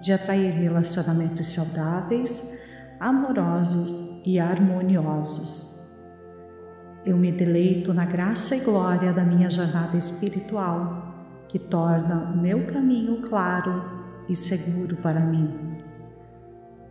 de 0.00 0.14
atrair 0.14 0.50
relacionamentos 0.54 1.50
saudáveis, 1.50 2.58
amorosos 2.98 4.22
e 4.24 4.38
harmoniosos. 4.38 5.76
Eu 7.04 7.18
me 7.18 7.30
deleito 7.30 7.92
na 7.92 8.06
graça 8.06 8.56
e 8.56 8.60
glória 8.60 9.12
da 9.12 9.24
minha 9.24 9.50
jornada 9.50 9.94
espiritual, 9.98 11.26
que 11.48 11.58
torna 11.58 12.32
o 12.32 12.36
meu 12.38 12.64
caminho 12.64 13.20
claro 13.20 13.84
e 14.26 14.34
seguro 14.34 14.96
para 14.96 15.20
mim. 15.20 15.76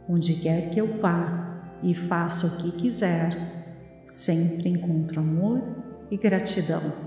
Onde 0.08 0.36
quer 0.36 0.70
que 0.70 0.80
eu 0.80 1.00
vá 1.02 1.64
e 1.82 1.96
faça 1.96 2.46
o 2.46 2.58
que 2.58 2.72
quiser, 2.74 4.04
sempre 4.06 4.70
encontro 4.70 5.20
amor 5.20 5.64
e 6.12 6.16
gratidão. 6.16 7.05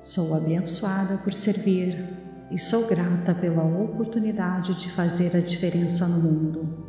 Sou 0.00 0.34
abençoada 0.34 1.18
por 1.18 1.32
servir 1.32 2.16
e 2.52 2.58
sou 2.58 2.86
grata 2.86 3.34
pela 3.34 3.64
oportunidade 3.64 4.74
de 4.74 4.90
fazer 4.92 5.36
a 5.36 5.40
diferença 5.40 6.06
no 6.06 6.20
mundo. 6.20 6.86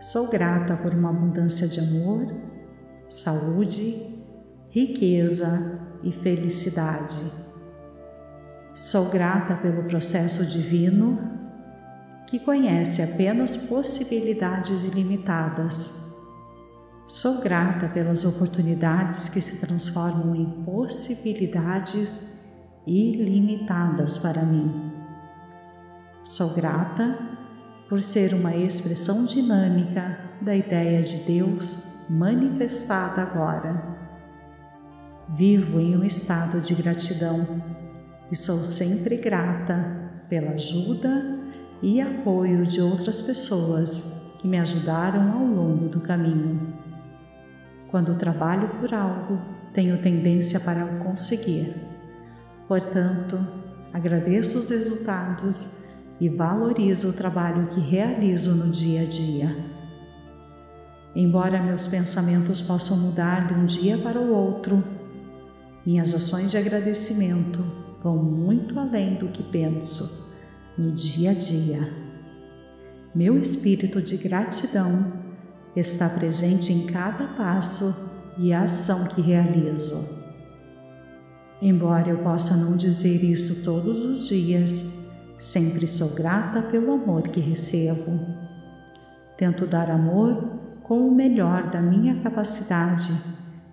Sou 0.00 0.28
grata 0.28 0.76
por 0.78 0.94
uma 0.94 1.10
abundância 1.10 1.68
de 1.68 1.78
amor, 1.78 2.34
saúde, 3.06 4.18
riqueza 4.70 5.78
e 6.02 6.10
felicidade. 6.10 7.32
Sou 8.74 9.10
grata 9.10 9.54
pelo 9.56 9.84
processo 9.84 10.46
divino 10.46 11.18
que 12.26 12.38
conhece 12.38 13.02
apenas 13.02 13.56
possibilidades 13.56 14.84
ilimitadas. 14.84 15.99
Sou 17.10 17.40
grata 17.40 17.88
pelas 17.88 18.24
oportunidades 18.24 19.28
que 19.28 19.40
se 19.40 19.56
transformam 19.56 20.32
em 20.32 20.62
possibilidades 20.62 22.34
ilimitadas 22.86 24.16
para 24.16 24.44
mim. 24.44 24.92
Sou 26.22 26.54
grata 26.54 27.18
por 27.88 28.00
ser 28.00 28.32
uma 28.32 28.54
expressão 28.54 29.24
dinâmica 29.24 30.20
da 30.40 30.54
ideia 30.54 31.02
de 31.02 31.16
Deus 31.24 31.82
manifestada 32.08 33.22
agora. 33.22 33.98
Vivo 35.36 35.80
em 35.80 35.96
um 35.96 36.04
estado 36.04 36.60
de 36.60 36.76
gratidão 36.76 37.60
e 38.30 38.36
sou 38.36 38.58
sempre 38.58 39.16
grata 39.16 40.12
pela 40.28 40.52
ajuda 40.52 41.40
e 41.82 42.00
apoio 42.00 42.64
de 42.64 42.80
outras 42.80 43.20
pessoas 43.20 44.12
que 44.38 44.46
me 44.46 44.60
ajudaram 44.60 45.32
ao 45.32 45.44
longo 45.44 45.88
do 45.88 46.00
caminho. 46.00 46.69
Quando 47.90 48.16
trabalho 48.16 48.68
por 48.80 48.94
algo, 48.94 49.40
tenho 49.72 49.98
tendência 49.98 50.60
para 50.60 50.84
o 50.84 51.04
conseguir. 51.04 51.74
Portanto, 52.68 53.36
agradeço 53.92 54.58
os 54.58 54.70
resultados 54.70 55.76
e 56.20 56.28
valorizo 56.28 57.08
o 57.08 57.12
trabalho 57.12 57.66
que 57.66 57.80
realizo 57.80 58.54
no 58.54 58.70
dia 58.70 59.02
a 59.02 59.04
dia. 59.06 59.56
Embora 61.16 61.60
meus 61.60 61.88
pensamentos 61.88 62.62
possam 62.62 62.96
mudar 62.96 63.48
de 63.48 63.54
um 63.54 63.64
dia 63.64 63.98
para 63.98 64.20
o 64.20 64.32
outro, 64.32 64.84
minhas 65.84 66.14
ações 66.14 66.52
de 66.52 66.58
agradecimento 66.58 67.64
vão 68.00 68.16
muito 68.16 68.78
além 68.78 69.14
do 69.14 69.28
que 69.28 69.42
penso 69.42 70.30
no 70.78 70.92
dia 70.92 71.32
a 71.32 71.34
dia. 71.34 71.92
Meu 73.12 73.36
espírito 73.36 74.00
de 74.00 74.16
gratidão 74.16 75.19
está 75.74 76.08
presente 76.08 76.72
em 76.72 76.86
cada 76.86 77.28
passo 77.28 78.10
e 78.38 78.52
ação 78.52 79.04
que 79.04 79.20
realizo. 79.20 80.20
Embora 81.62 82.08
eu 82.08 82.18
possa 82.18 82.56
não 82.56 82.76
dizer 82.76 83.22
isso 83.22 83.62
todos 83.62 84.00
os 84.00 84.28
dias, 84.28 85.00
Sempre 85.40 85.88
sou 85.88 86.10
grata 86.10 86.60
pelo 86.60 86.92
amor 86.92 87.22
que 87.28 87.40
recebo. 87.40 88.20
Tento 89.38 89.66
dar 89.66 89.90
amor 89.90 90.60
com 90.82 91.08
o 91.08 91.14
melhor 91.14 91.70
da 91.70 91.80
minha 91.80 92.20
capacidade 92.20 93.10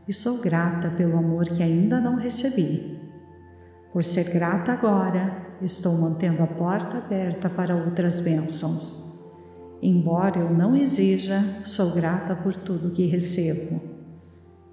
e 0.08 0.14
sou 0.14 0.40
grata 0.40 0.90
pelo 0.92 1.18
amor 1.18 1.44
que 1.50 1.62
ainda 1.62 2.00
não 2.00 2.16
recebi. 2.16 2.98
Por 3.92 4.06
ser 4.06 4.32
grata 4.32 4.72
agora, 4.72 5.46
estou 5.62 5.98
mantendo 5.98 6.42
a 6.42 6.48
porta 6.48 7.00
aberta 7.00 7.50
para 7.50 7.76
outras 7.76 8.22
bênçãos. 8.22 9.07
Embora 9.82 10.40
eu 10.40 10.50
não 10.52 10.76
exija, 10.76 11.62
sou 11.64 11.94
grata 11.94 12.36
por 12.36 12.56
tudo 12.56 12.92
que 12.92 13.06
recebo. 13.06 13.80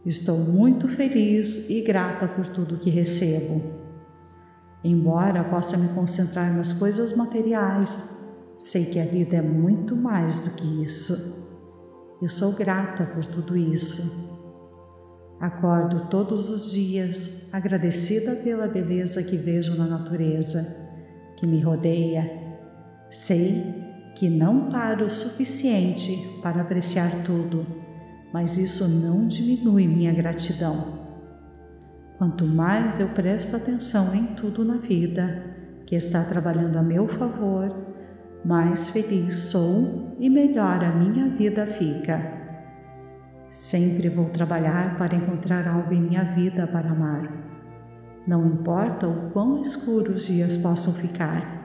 Estou 0.04 0.38
muito 0.38 0.88
feliz 0.88 1.68
e 1.68 1.82
grata 1.82 2.26
por 2.26 2.46
tudo 2.46 2.78
que 2.78 2.90
recebo. 2.90 3.62
Embora 4.82 5.44
possa 5.44 5.76
me 5.76 5.88
concentrar 5.88 6.54
nas 6.54 6.72
coisas 6.72 7.14
materiais, 7.14 8.14
sei 8.58 8.86
que 8.86 9.00
a 9.00 9.04
vida 9.04 9.36
é 9.36 9.42
muito 9.42 9.94
mais 9.96 10.40
do 10.40 10.50
que 10.50 10.82
isso. 10.82 11.42
Eu 12.20 12.28
sou 12.28 12.52
grata 12.52 13.04
por 13.04 13.24
tudo 13.26 13.56
isso. 13.56 14.32
Acordo 15.40 16.08
todos 16.08 16.48
os 16.48 16.70
dias 16.70 17.52
agradecida 17.52 18.36
pela 18.36 18.66
beleza 18.66 19.22
que 19.22 19.36
vejo 19.36 19.76
na 19.76 19.86
natureza, 19.86 20.66
que 21.36 21.46
me 21.46 21.60
rodeia. 21.60 22.30
Sei 23.10 23.93
que 24.14 24.28
não 24.28 24.70
paro 24.70 25.06
o 25.06 25.10
suficiente 25.10 26.38
para 26.42 26.62
apreciar 26.62 27.10
tudo, 27.24 27.66
mas 28.32 28.56
isso 28.56 28.86
não 28.86 29.26
diminui 29.26 29.86
minha 29.86 30.12
gratidão. 30.12 31.04
Quanto 32.16 32.46
mais 32.46 33.00
eu 33.00 33.08
presto 33.08 33.56
atenção 33.56 34.14
em 34.14 34.26
tudo 34.34 34.64
na 34.64 34.76
vida 34.76 35.44
que 35.84 35.96
está 35.96 36.22
trabalhando 36.22 36.76
a 36.76 36.82
meu 36.82 37.08
favor, 37.08 37.74
mais 38.44 38.88
feliz 38.88 39.36
sou 39.36 40.16
e 40.18 40.30
melhor 40.30 40.84
a 40.84 40.92
minha 40.92 41.28
vida 41.30 41.66
fica. 41.66 42.44
Sempre 43.48 44.08
vou 44.08 44.26
trabalhar 44.26 44.96
para 44.96 45.16
encontrar 45.16 45.66
algo 45.66 45.92
em 45.92 46.02
minha 46.02 46.24
vida 46.24 46.66
para 46.66 46.90
amar. 46.90 47.30
Não 48.26 48.46
importa 48.46 49.06
o 49.06 49.30
quão 49.30 49.60
escuros 49.60 50.16
os 50.16 50.26
dias 50.26 50.56
possam 50.56 50.92
ficar, 50.92 51.63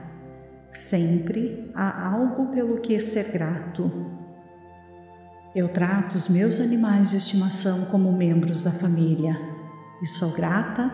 sempre 0.72 1.72
há 1.74 2.10
algo 2.14 2.48
pelo 2.48 2.80
que 2.80 3.00
ser 3.00 3.32
grato. 3.32 3.92
Eu 5.56 5.68
trato 5.68 6.16
os 6.16 6.28
meus 6.28 6.60
animais 6.60 7.10
de 7.10 7.18
estimação 7.18 7.86
como 7.86 8.12
membros 8.12 8.62
da 8.62 8.72
família 8.72 9.40
e 10.02 10.06
sou 10.06 10.32
grata 10.32 10.92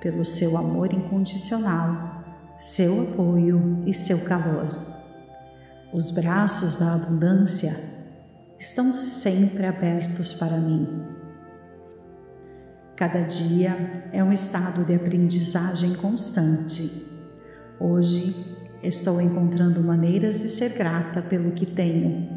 pelo 0.00 0.24
seu 0.24 0.56
amor 0.56 0.92
incondicional, 0.92 2.24
seu 2.56 3.02
apoio 3.02 3.82
e 3.84 3.92
seu 3.92 4.20
calor. 4.20 4.86
Os 5.92 6.10
braços 6.10 6.76
da 6.76 6.94
abundância 6.94 7.74
estão 8.58 8.94
sempre 8.94 9.66
abertos 9.66 10.32
para 10.32 10.56
mim. 10.56 11.04
Cada 12.96 13.22
dia 13.22 14.08
é 14.12 14.24
um 14.24 14.32
estado 14.32 14.84
de 14.84 14.94
aprendizagem 14.94 15.94
constante. 15.94 17.06
Hoje 17.78 18.55
estou 18.82 19.20
encontrando 19.20 19.82
maneiras 19.82 20.40
de 20.40 20.48
ser 20.48 20.70
grata 20.70 21.22
pelo 21.22 21.52
que 21.52 21.66
tenho 21.66 22.28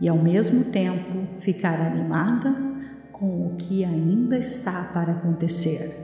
e 0.00 0.08
ao 0.08 0.16
mesmo 0.16 0.64
tempo 0.64 1.40
ficar 1.40 1.80
animada 1.80 2.56
com 3.12 3.46
o 3.46 3.56
que 3.56 3.84
ainda 3.84 4.38
está 4.38 4.84
para 4.94 5.12
acontecer. 5.12 5.94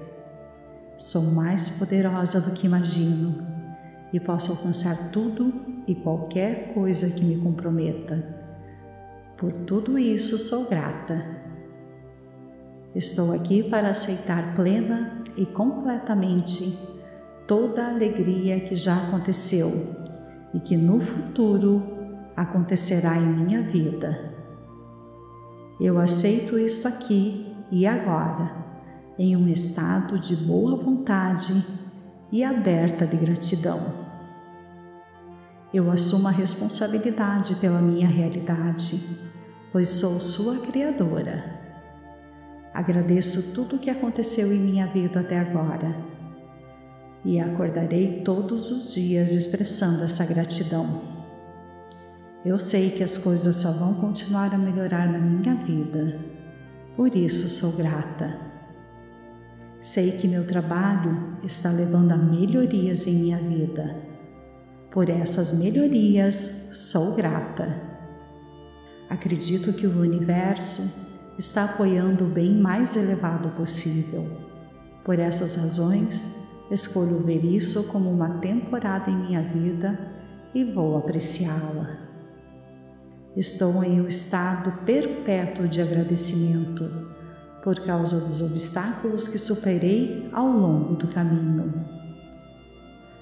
Sou 0.99 1.22
mais 1.22 1.68
poderosa 1.68 2.40
do 2.40 2.53
que 2.53 2.66
imagino 2.66 3.46
e 4.12 4.20
posso 4.20 4.53
alcançar 4.53 5.11
tudo 5.11 5.53
e 5.87 5.94
qualquer 5.94 6.75
coisa 6.75 7.09
que 7.11 7.25
me 7.25 7.38
comprometa. 7.38 8.22
Por 9.37 9.53
tudo 9.53 9.99
isso 9.99 10.38
sou 10.38 10.68
grata. 10.68 11.25
Estou 12.94 13.33
aqui 13.33 13.62
para 13.62 13.90
aceitar 13.90 14.55
plena 14.55 15.22
e 15.37 15.44
completamente 15.44 16.95
toda 17.46 17.85
a 17.85 17.90
alegria 17.90 18.61
que 18.61 18.74
já 18.74 18.96
aconteceu 18.96 19.94
e 20.52 20.61
que 20.61 20.76
no 20.76 21.00
futuro 21.00 21.82
acontecerá 22.37 23.16
em 23.16 23.26
minha 23.26 23.62
vida. 23.62 24.35
Eu 25.80 25.98
aceito 25.98 26.59
isto 26.59 26.88
aqui 26.88 27.54
e 27.70 27.87
agora, 27.87 28.64
em 29.18 29.37
um 29.37 29.48
estado 29.48 30.18
de 30.18 30.35
boa 30.35 30.76
vontade 30.76 31.64
e 32.32 32.42
aberta 32.42 33.06
de 33.06 33.16
gratidão. 33.16 34.06
Eu 35.72 35.90
assumo 35.90 36.28
a 36.28 36.30
responsabilidade 36.30 37.54
pela 37.56 37.80
minha 37.80 38.09
realidade, 38.09 39.00
pois 39.72 39.90
sou 39.90 40.20
sua 40.20 40.59
criadora. 40.61 41.56
Agradeço 42.72 43.54
tudo 43.54 43.76
o 43.76 43.78
que 43.78 43.90
aconteceu 43.90 44.52
em 44.52 44.59
minha 44.59 44.87
vida 44.87 45.20
até 45.20 45.38
agora 45.38 46.15
e 47.26 47.40
acordarei 47.40 48.22
todos 48.22 48.70
os 48.70 48.94
dias 48.94 49.32
expressando 49.32 50.04
essa 50.04 50.24
gratidão. 50.24 51.02
Eu 52.44 52.56
sei 52.56 52.90
que 52.90 53.02
as 53.02 53.18
coisas 53.18 53.56
só 53.56 53.72
vão 53.72 53.94
continuar 53.94 54.54
a 54.54 54.58
melhorar 54.58 55.10
na 55.10 55.18
minha 55.18 55.56
vida, 55.56 56.20
por 56.94 57.16
isso 57.16 57.48
sou 57.48 57.72
grata. 57.72 58.38
Sei 59.80 60.12
que 60.12 60.28
meu 60.28 60.46
trabalho 60.46 61.36
está 61.42 61.68
levando 61.72 62.12
a 62.12 62.16
melhorias 62.16 63.08
em 63.08 63.14
minha 63.14 63.38
vida. 63.38 63.96
Por 64.92 65.10
essas 65.10 65.50
melhorias, 65.50 66.70
sou 66.72 67.16
grata. 67.16 67.74
Acredito 69.10 69.72
que 69.72 69.86
o 69.86 70.00
universo 70.00 71.06
está 71.36 71.64
apoiando 71.64 72.24
o 72.24 72.28
bem 72.28 72.54
mais 72.54 72.94
elevado 72.94 73.48
possível. 73.50 74.24
Por 75.04 75.18
essas 75.18 75.56
razões, 75.56 76.45
escolho 76.70 77.22
ver 77.22 77.44
isso 77.44 77.85
como 77.88 78.11
uma 78.11 78.38
temporada 78.38 79.11
em 79.11 79.16
minha 79.16 79.42
vida 79.42 79.98
e 80.55 80.64
vou 80.64 80.96
apreciá-la. 80.96 81.98
Estou 83.37 83.85
em 83.85 84.00
um 84.00 84.09
estado 84.09 84.72
perpétuo 84.85 85.68
de 85.68 85.81
agradecimento 85.81 86.88
por 87.62 87.79
causa 87.85 88.18
dos 88.20 88.40
obstáculos 88.40 89.29
que 89.29 89.38
superei 89.38 90.29
ao 90.33 90.48
longo 90.48 90.94
do 90.94 91.09
caminho. 91.09 91.85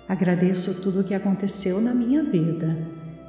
Agradeço 0.09 0.83
tudo 0.83 1.01
o 1.01 1.05
que 1.05 1.15
aconteceu 1.15 1.81
na 1.81 1.95
minha 1.95 2.23
vida 2.23 2.77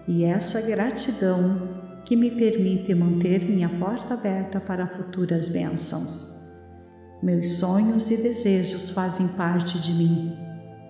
e 0.08 0.24
essa 0.24 0.62
gratidão 0.62 1.58
que 2.04 2.16
me 2.16 2.30
permite 2.30 2.94
manter 2.94 3.44
minha 3.46 3.70
porta 3.70 4.14
aberta 4.14 4.60
para 4.60 4.86
futuras 4.86 5.48
bênçãos. 5.48 6.45
Meus 7.24 7.54
sonhos 7.54 8.12
e 8.12 8.18
desejos 8.18 8.90
fazem 8.90 9.28
parte 9.30 9.80
de 9.80 9.94
mim, 9.94 10.38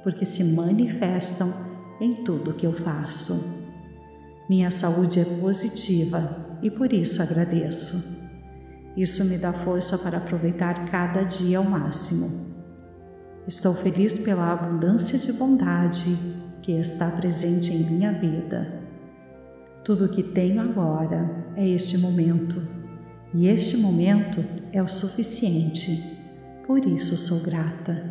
porque 0.04 0.26
se 0.26 0.44
manifestam 0.44 1.54
em 2.02 2.16
tudo 2.24 2.54
que 2.54 2.66
eu 2.66 2.74
faço. 2.74 3.64
Minha 4.50 4.72
saúde 4.72 5.20
é 5.20 5.26
positiva 5.26 6.58
e 6.62 6.70
por 6.70 6.92
isso 6.92 7.22
agradeço. 7.22 8.04
Isso 8.98 9.24
me 9.26 9.38
dá 9.38 9.54
força 9.54 9.98
para 9.98 10.18
aproveitar 10.18 10.90
cada 10.90 11.24
dia 11.24 11.60
ao 11.60 11.64
máximo. 11.64 12.56
Estou 13.48 13.76
feliz 13.76 14.18
pela 14.18 14.52
abundância 14.52 15.20
de 15.20 15.32
bondade 15.32 16.18
que 16.62 16.72
está 16.72 17.12
presente 17.12 17.72
em 17.72 17.84
minha 17.84 18.12
vida. 18.12 18.84
Tudo 19.84 20.06
o 20.06 20.10
que 20.10 20.24
tenho 20.24 20.60
agora 20.60 21.46
é 21.56 21.68
este 21.68 21.98
momento, 21.98 22.60
e 23.34 23.48
este 23.48 23.78
momento 23.78 24.44
é 24.72 24.82
o 24.82 24.88
suficiente 24.88 26.15
por 26.66 26.84
isso 26.84 27.16
sou 27.16 27.42
grata. 27.42 28.04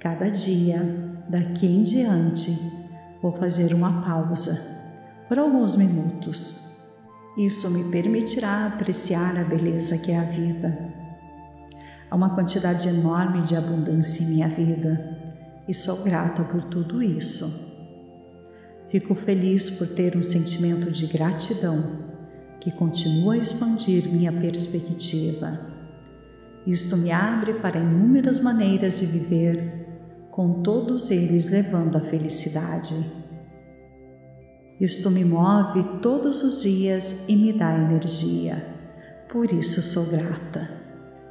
Cada 0.00 0.30
dia, 0.30 0.80
daqui 1.28 1.66
em 1.66 1.82
diante, 1.82 2.58
vou 3.20 3.32
fazer 3.32 3.74
uma 3.74 4.02
pausa 4.02 4.58
por 5.28 5.38
alguns 5.38 5.76
minutos. 5.76 6.66
Isso 7.36 7.70
me 7.70 7.90
permitirá 7.90 8.66
apreciar 8.66 9.36
a 9.36 9.44
beleza 9.44 9.98
que 9.98 10.10
é 10.10 10.18
a 10.18 10.24
vida. 10.24 10.76
Há 12.10 12.16
uma 12.16 12.34
quantidade 12.34 12.88
enorme 12.88 13.42
de 13.42 13.54
abundância 13.54 14.22
em 14.22 14.28
minha 14.28 14.48
vida 14.48 15.18
e 15.68 15.74
sou 15.74 16.02
grata 16.02 16.42
por 16.44 16.64
tudo 16.64 17.02
isso. 17.02 17.70
Fico 18.90 19.14
feliz 19.14 19.70
por 19.70 19.88
ter 19.88 20.16
um 20.16 20.22
sentimento 20.22 20.90
de 20.90 21.06
gratidão 21.06 22.00
que 22.60 22.70
continua 22.70 23.34
a 23.34 23.38
expandir 23.38 24.06
minha 24.08 24.32
perspectiva 24.32 25.71
isto 26.66 26.96
me 26.96 27.10
abre 27.10 27.54
para 27.54 27.80
inúmeras 27.80 28.38
maneiras 28.38 29.00
de 29.00 29.06
viver, 29.06 30.26
com 30.30 30.62
todos 30.62 31.10
eles 31.10 31.50
levando 31.50 31.96
a 31.96 32.00
felicidade. 32.00 32.94
Isto 34.80 35.10
me 35.10 35.24
move 35.24 36.00
todos 36.00 36.42
os 36.42 36.62
dias 36.62 37.24
e 37.28 37.36
me 37.36 37.52
dá 37.52 37.74
energia. 37.76 38.64
Por 39.30 39.52
isso 39.52 39.82
sou 39.82 40.06
grata. 40.06 40.68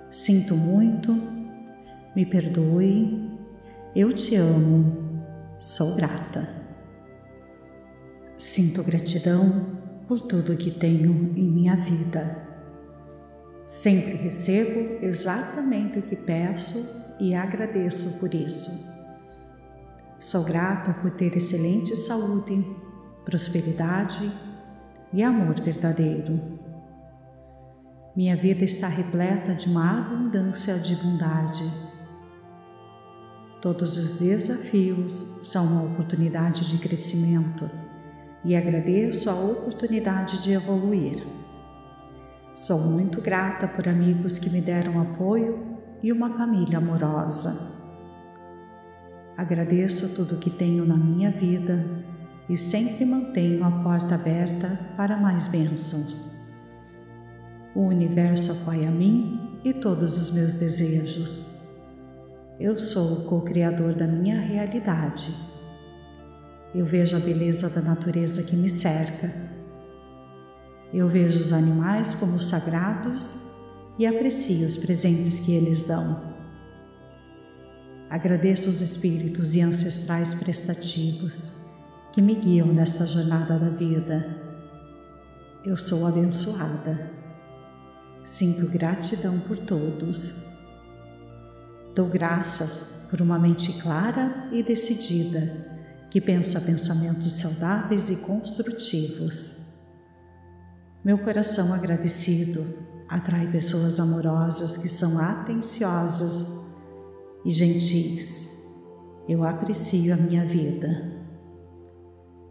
Sinto 0.09 0.55
muito, 0.55 1.13
me 2.15 2.25
perdoe, 2.25 3.29
eu 3.95 4.11
te 4.11 4.35
amo, 4.35 5.23
sou 5.57 5.95
grata. 5.95 6.47
Sinto 8.37 8.83
gratidão 8.83 9.65
por 10.07 10.19
tudo 10.19 10.57
que 10.57 10.71
tenho 10.71 11.31
em 11.35 11.49
minha 11.49 11.75
vida. 11.75 12.50
Sempre 13.71 14.15
recebo 14.15 14.97
exatamente 15.01 15.97
o 15.97 16.01
que 16.01 16.17
peço 16.17 17.15
e 17.21 17.33
agradeço 17.33 18.19
por 18.19 18.33
isso. 18.33 18.85
Sou 20.19 20.43
grata 20.43 20.93
por 20.95 21.09
ter 21.11 21.37
excelente 21.37 21.95
saúde, 21.95 22.67
prosperidade 23.23 24.29
e 25.13 25.23
amor 25.23 25.55
verdadeiro. 25.61 26.59
Minha 28.13 28.35
vida 28.35 28.65
está 28.65 28.89
repleta 28.89 29.55
de 29.55 29.69
uma 29.69 29.99
abundância 29.99 30.77
de 30.77 30.93
bondade. 30.97 31.63
Todos 33.61 33.97
os 33.97 34.15
desafios 34.15 35.39
são 35.45 35.65
uma 35.65 35.83
oportunidade 35.83 36.67
de 36.67 36.77
crescimento 36.77 37.71
e 38.43 38.53
agradeço 38.53 39.29
a 39.29 39.33
oportunidade 39.33 40.43
de 40.43 40.51
evoluir. 40.51 41.40
Sou 42.53 42.79
muito 42.81 43.21
grata 43.21 43.65
por 43.65 43.87
amigos 43.87 44.37
que 44.37 44.49
me 44.49 44.59
deram 44.59 44.99
apoio 44.99 45.65
e 46.03 46.11
uma 46.11 46.37
família 46.37 46.79
amorosa. 46.79 47.71
Agradeço 49.37 50.13
tudo 50.15 50.37
que 50.37 50.49
tenho 50.49 50.85
na 50.85 50.97
minha 50.97 51.31
vida 51.31 51.85
e 52.49 52.57
sempre 52.57 53.05
mantenho 53.05 53.63
a 53.63 53.71
porta 53.71 54.15
aberta 54.15 54.77
para 54.97 55.15
mais 55.15 55.47
bênçãos. 55.47 56.37
O 57.73 57.83
universo 57.83 58.51
apoia 58.51 58.91
mim 58.91 59.61
e 59.63 59.73
todos 59.73 60.17
os 60.17 60.29
meus 60.29 60.53
desejos. 60.53 61.65
Eu 62.59 62.77
sou 62.77 63.13
o 63.13 63.25
co-criador 63.27 63.95
da 63.95 64.05
minha 64.05 64.41
realidade. 64.41 65.33
Eu 66.75 66.85
vejo 66.85 67.15
a 67.15 67.19
beleza 67.19 67.69
da 67.69 67.81
natureza 67.81 68.43
que 68.43 68.57
me 68.57 68.69
cerca 68.69 69.50
eu 70.93 71.07
vejo 71.07 71.39
os 71.39 71.53
animais 71.53 72.13
como 72.15 72.41
sagrados 72.41 73.35
e 73.97 74.05
aprecio 74.05 74.67
os 74.67 74.75
presentes 74.75 75.39
que 75.39 75.53
eles 75.53 75.85
dão. 75.85 76.31
Agradeço 78.09 78.69
os 78.69 78.81
espíritos 78.81 79.55
e 79.55 79.61
ancestrais 79.61 80.33
prestativos 80.33 81.61
que 82.11 82.21
me 82.21 82.35
guiam 82.35 82.67
nesta 82.67 83.07
jornada 83.07 83.57
da 83.57 83.69
vida. 83.69 84.37
Eu 85.63 85.77
sou 85.77 86.05
abençoada. 86.05 87.09
Sinto 88.23 88.67
gratidão 88.67 89.39
por 89.39 89.57
todos. 89.57 90.43
Dou 91.95 92.07
graças 92.07 93.05
por 93.09 93.21
uma 93.21 93.39
mente 93.39 93.73
clara 93.79 94.49
e 94.51 94.61
decidida 94.61 95.67
que 96.09 96.19
pensa 96.19 96.59
pensamentos 96.59 97.37
saudáveis 97.37 98.09
e 98.09 98.17
construtivos 98.17 99.60
meu 101.03 101.17
coração 101.17 101.73
agradecido 101.73 102.63
atrai 103.09 103.47
pessoas 103.47 103.99
amorosas 103.99 104.77
que 104.77 104.87
são 104.87 105.17
atenciosas 105.17 106.45
e 107.43 107.49
gentis. 107.49 108.63
Eu 109.27 109.43
aprecio 109.43 110.13
a 110.13 110.17
minha 110.17 110.45
vida. 110.45 111.19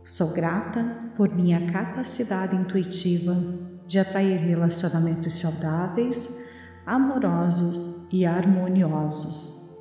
Sou 0.02 0.32
grata 0.32 1.12
por 1.16 1.32
minha 1.32 1.64
capacidade 1.70 2.56
intuitiva 2.56 3.36
de 3.86 4.00
atrair 4.00 4.40
relacionamentos 4.40 5.36
saudáveis, 5.36 6.36
amorosos 6.84 8.08
e 8.12 8.26
harmoniosos. 8.26 9.78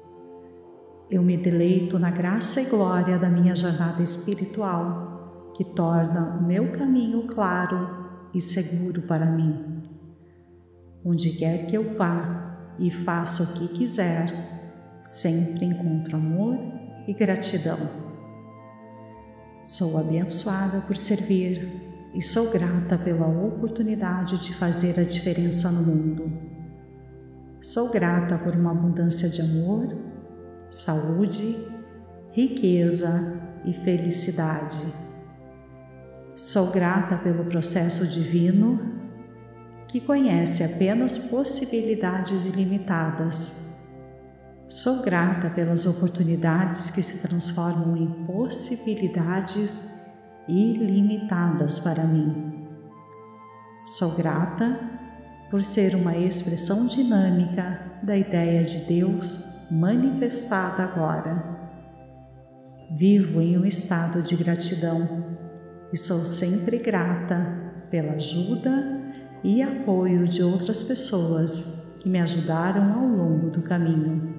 Eu 1.09 1.23
me 1.23 1.37
deleito 1.37 1.97
na 1.97 2.11
graça 2.11 2.61
e 2.61 2.65
glória 2.65 3.17
da 3.17 3.31
minha 3.31 3.55
jornada 3.55 4.03
espiritual, 4.03 5.51
que 5.55 5.63
torna 5.63 6.37
o 6.39 6.43
meu 6.43 6.71
caminho 6.71 7.25
claro 7.25 7.98
e 8.33 8.41
seguro 8.41 9.01
para 9.03 9.25
mim. 9.25 9.81
Onde 11.03 11.31
quer 11.31 11.65
que 11.65 11.75
eu 11.75 11.95
vá 11.95 12.75
e 12.77 12.91
faça 12.91 13.43
o 13.43 13.53
que 13.53 13.67
quiser, 13.69 15.01
sempre 15.03 15.65
encontro 15.65 16.17
amor 16.17 16.57
e 17.07 17.13
gratidão. 17.13 17.79
Sou 19.65 19.97
abençoada 19.97 20.81
por 20.81 20.95
servir 20.95 22.09
e 22.13 22.21
sou 22.21 22.51
grata 22.51 22.97
pela 22.97 23.27
oportunidade 23.27 24.37
de 24.39 24.53
fazer 24.55 24.99
a 24.99 25.03
diferença 25.03 25.71
no 25.71 25.83
mundo. 25.83 26.31
Sou 27.61 27.89
grata 27.89 28.37
por 28.37 28.55
uma 28.55 28.71
abundância 28.71 29.29
de 29.29 29.41
amor, 29.41 29.95
saúde, 30.69 31.67
riqueza 32.31 33.41
e 33.65 33.73
felicidade 33.73 35.08
Sou 36.39 36.71
grata 36.71 37.17
pelo 37.17 37.43
processo 37.43 38.07
divino 38.07 38.79
que 39.89 39.99
conhece 39.99 40.63
apenas 40.63 41.17
possibilidades 41.17 42.45
ilimitadas. 42.45 43.67
Sou 44.65 45.01
grata 45.01 45.49
pelas 45.49 45.85
oportunidades 45.85 46.89
que 46.89 47.01
se 47.01 47.17
transformam 47.17 47.97
em 47.97 48.07
possibilidades 48.25 49.83
ilimitadas 50.47 51.77
para 51.77 52.05
mim. 52.05 52.69
Sou 53.85 54.15
grata 54.15 54.79
por 55.51 55.61
ser 55.65 55.93
uma 55.93 56.15
expressão 56.15 56.87
dinâmica 56.87 57.81
da 58.01 58.17
ideia 58.17 58.63
de 58.63 58.77
Deus 58.85 59.43
manifestada 59.69 60.83
agora. 60.83 61.59
Vivo 62.97 63.41
em 63.41 63.57
um 63.57 63.65
estado 63.65 64.23
de 64.23 64.37
gratidão 64.37 65.37
e 65.91 65.97
sou 65.97 66.25
sempre 66.25 66.77
grata 66.77 67.69
pela 67.89 68.13
ajuda 68.13 68.99
e 69.43 69.61
apoio 69.61 70.27
de 70.27 70.43
outras 70.43 70.81
pessoas 70.81 71.97
que 71.99 72.09
me 72.09 72.19
ajudaram 72.19 72.93
ao 72.93 73.07
longo 73.07 73.49
do 73.49 73.61
caminho. 73.61 74.35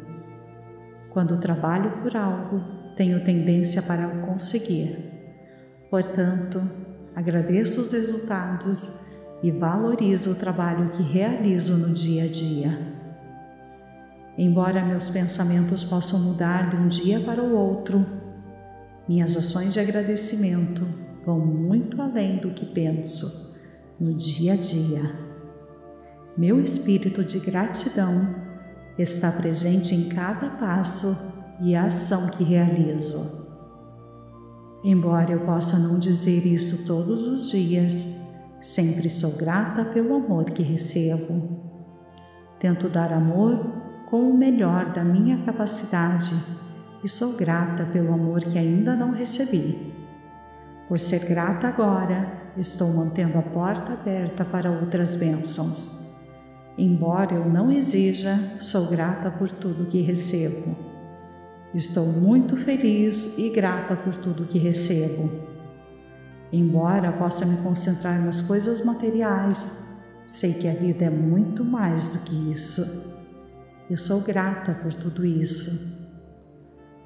Quando 1.10 1.40
trabalho 1.40 1.90
por 2.02 2.16
algo, 2.16 2.62
tenho 2.96 3.24
tendência 3.24 3.82
para 3.82 4.06
o 4.06 4.26
conseguir. 4.26 4.96
Portanto, 5.90 6.60
agradeço 7.14 7.80
os 7.80 7.92
resultados 7.92 9.00
e 9.42 9.50
valorizo 9.50 10.32
o 10.32 10.34
trabalho 10.34 10.90
que 10.90 11.02
realizo 11.02 11.76
no 11.76 11.92
dia 11.92 12.24
a 12.24 12.28
dia. 12.28 12.78
Embora 14.38 14.84
meus 14.84 15.10
pensamentos 15.10 15.82
possam 15.82 16.20
mudar 16.20 16.70
de 16.70 16.76
um 16.76 16.88
dia 16.88 17.20
para 17.20 17.42
o 17.42 17.54
outro, 17.54 18.06
minhas 19.08 19.36
ações 19.36 19.72
de 19.72 19.80
agradecimento 19.80 20.86
vão 21.24 21.38
muito 21.38 22.00
além 22.00 22.38
do 22.38 22.50
que 22.50 22.66
penso 22.66 23.54
no 23.98 24.14
dia 24.14 24.54
a 24.54 24.56
dia. 24.56 25.30
Meu 26.36 26.60
espírito 26.60 27.22
de 27.22 27.38
gratidão 27.38 28.34
está 28.98 29.30
presente 29.32 29.94
em 29.94 30.08
cada 30.08 30.50
passo 30.50 31.16
e 31.60 31.76
ação 31.76 32.28
que 32.28 32.42
realizo. 32.42 33.38
Embora 34.82 35.32
eu 35.32 35.40
possa 35.40 35.78
não 35.78 35.98
dizer 35.98 36.46
isso 36.46 36.86
todos 36.86 37.22
os 37.22 37.50
dias, 37.50 38.16
sempre 38.60 39.10
sou 39.10 39.36
grata 39.36 39.84
pelo 39.84 40.14
amor 40.14 40.46
que 40.46 40.62
recebo. 40.62 41.60
Tento 42.58 42.88
dar 42.88 43.12
amor 43.12 43.80
com 44.08 44.30
o 44.30 44.36
melhor 44.36 44.92
da 44.92 45.04
minha 45.04 45.44
capacidade 45.44 46.34
e 47.04 47.08
sou 47.08 47.36
grata 47.36 47.84
pelo 47.84 48.12
amor 48.12 48.40
que 48.40 48.58
ainda 48.58 48.96
não 48.96 49.12
recebi. 49.12 49.99
Por 50.90 50.98
ser 50.98 51.20
grata 51.24 51.68
agora, 51.68 52.50
estou 52.56 52.92
mantendo 52.92 53.38
a 53.38 53.42
porta 53.42 53.92
aberta 53.92 54.44
para 54.44 54.72
outras 54.72 55.14
bênçãos. 55.14 56.04
Embora 56.76 57.32
eu 57.32 57.48
não 57.48 57.70
exija, 57.70 58.56
sou 58.58 58.88
grata 58.90 59.30
por 59.30 59.52
tudo 59.52 59.86
que 59.86 60.00
recebo. 60.00 60.76
Estou 61.72 62.06
muito 62.06 62.56
feliz 62.56 63.38
e 63.38 63.50
grata 63.50 63.94
por 63.94 64.16
tudo 64.16 64.46
que 64.46 64.58
recebo. 64.58 65.30
Embora 66.52 67.12
possa 67.12 67.46
me 67.46 67.58
concentrar 67.58 68.20
nas 68.20 68.40
coisas 68.40 68.84
materiais, 68.84 69.84
sei 70.26 70.54
que 70.54 70.66
a 70.66 70.74
vida 70.74 71.04
é 71.04 71.10
muito 71.10 71.64
mais 71.64 72.08
do 72.08 72.18
que 72.18 72.50
isso. 72.50 73.14
Eu 73.88 73.96
sou 73.96 74.22
grata 74.22 74.74
por 74.74 74.92
tudo 74.92 75.24
isso. 75.24 75.99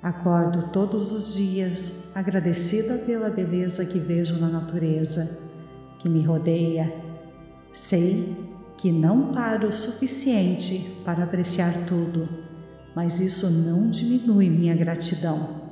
Acordo 0.04 0.68
todos 0.70 1.12
os 1.12 1.32
dias 1.32 2.10
agradecida 2.14 2.98
pela 2.98 3.30
beleza 3.30 3.86
que 3.86 3.98
vejo 3.98 4.38
na 4.38 4.48
natureza, 4.50 5.38
que 5.98 6.10
me 6.10 6.20
rodeia. 6.20 6.94
Sei 7.72 8.36
que 8.76 8.92
não 8.92 9.32
paro 9.32 9.68
o 9.68 9.72
suficiente 9.72 11.00
para 11.06 11.24
apreciar 11.24 11.72
tudo, 11.88 12.28
mas 12.94 13.18
isso 13.18 13.48
não 13.48 13.88
diminui 13.88 14.50
minha 14.50 14.76
gratidão. 14.76 15.62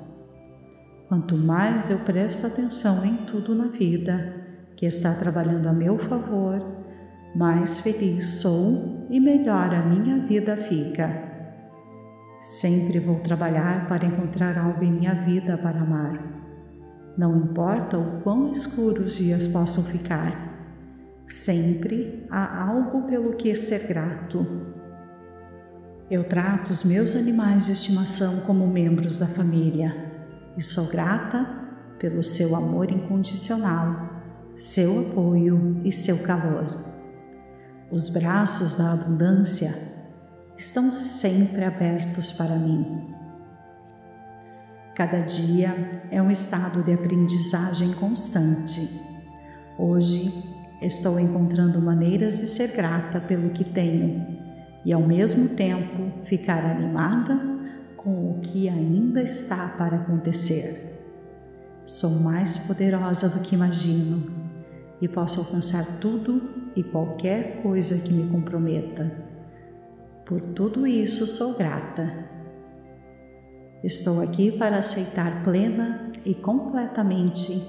Quanto 1.08 1.36
mais 1.36 1.90
eu 1.90 1.98
presto 1.98 2.46
atenção 2.46 3.04
em 3.04 3.16
tudo 3.26 3.54
na 3.54 3.66
vida 3.66 4.34
que 4.76 4.86
está 4.86 5.12
trabalhando 5.12 5.66
a 5.66 5.74
meu 5.74 5.98
favor, 5.98 6.58
mais 7.36 7.80
feliz 7.80 8.40
sou 8.40 9.06
e 9.10 9.20
melhor 9.20 9.74
a 9.74 9.82
minha 9.82 10.20
vida 10.20 10.56
fica. 10.56 11.31
Sempre 12.42 12.98
vou 12.98 13.20
trabalhar 13.20 13.86
para 13.86 14.04
encontrar 14.04 14.58
algo 14.58 14.82
em 14.82 14.90
minha 14.90 15.14
vida 15.14 15.56
para 15.56 15.80
amar. 15.80 16.20
Não 17.16 17.36
importa 17.36 17.96
o 17.96 18.20
quão 18.22 18.52
escuros 18.52 19.12
os 19.12 19.14
dias 19.14 19.46
possam 19.46 19.84
ficar, 19.84 20.52
sempre 21.28 22.26
há 22.28 22.64
algo 22.68 23.02
pelo 23.02 23.34
que 23.34 23.54
ser 23.54 23.86
grato. 23.86 24.44
Eu 26.10 26.24
trato 26.24 26.72
os 26.72 26.82
meus 26.82 27.14
animais 27.14 27.66
de 27.66 27.72
estimação 27.72 28.40
como 28.40 28.66
membros 28.66 29.18
da 29.18 29.26
família 29.28 29.94
e 30.56 30.62
sou 30.62 30.88
grata 30.88 31.46
pelo 32.00 32.24
seu 32.24 32.56
amor 32.56 32.90
incondicional, 32.90 34.10
seu 34.56 35.10
apoio 35.10 35.80
e 35.84 35.92
seu 35.92 36.18
calor. 36.18 36.90
Os 37.88 38.08
braços 38.08 38.76
da 38.76 38.94
abundância 38.94 39.91
estão 40.62 40.92
sempre 40.92 41.64
abertos 41.64 42.30
para 42.30 42.56
mim. 42.56 43.12
Cada 44.94 45.20
dia 45.20 45.74
é 46.10 46.22
um 46.22 46.30
estado 46.30 46.84
de 46.84 46.92
aprendizagem 46.92 47.92
constante. 47.94 48.88
Hoje 49.76 50.32
estou 50.80 51.18
encontrando 51.18 51.80
maneiras 51.80 52.38
de 52.38 52.46
ser 52.46 52.68
grata 52.68 53.20
pelo 53.20 53.50
que 53.50 53.64
tenho 53.64 54.38
e, 54.84 54.92
ao 54.92 55.02
mesmo 55.02 55.48
tempo, 55.56 56.24
ficar 56.24 56.64
animada 56.64 57.40
com 57.96 58.30
o 58.30 58.40
que 58.40 58.68
ainda 58.68 59.20
está 59.22 59.68
para 59.68 59.96
acontecer. 59.96 60.90
Sou 61.84 62.20
mais 62.20 62.56
poderosa 62.56 63.28
do 63.28 63.40
que 63.40 63.56
imagino 63.56 64.30
e 65.00 65.08
posso 65.08 65.40
alcançar 65.40 65.84
tudo 65.98 66.70
e 66.76 66.84
qualquer 66.84 67.62
coisa 67.62 67.98
que 67.98 68.12
me 68.12 68.30
comprometa 68.30 69.31
por 70.32 70.40
tudo 70.40 70.86
isso 70.86 71.26
sou 71.26 71.58
grata. 71.58 72.10
Estou 73.84 74.22
aqui 74.22 74.50
para 74.50 74.78
aceitar 74.78 75.42
plena 75.42 76.10
e 76.24 76.34
completamente 76.34 77.62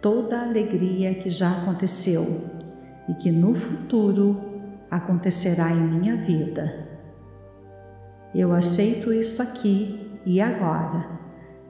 toda 0.00 0.38
a 0.38 0.44
alegria 0.44 1.14
que 1.14 1.28
já 1.28 1.50
aconteceu 1.50 2.24
e 3.08 3.14
que 3.14 3.32
no 3.32 3.52
futuro 3.52 4.40
acontecerá 4.88 5.72
em 5.72 5.88
minha 5.88 6.16
vida. 6.18 6.86
Eu 8.32 8.52
aceito 8.52 9.12
isto 9.12 9.42
aqui 9.42 10.20
e 10.24 10.40
agora, 10.40 11.18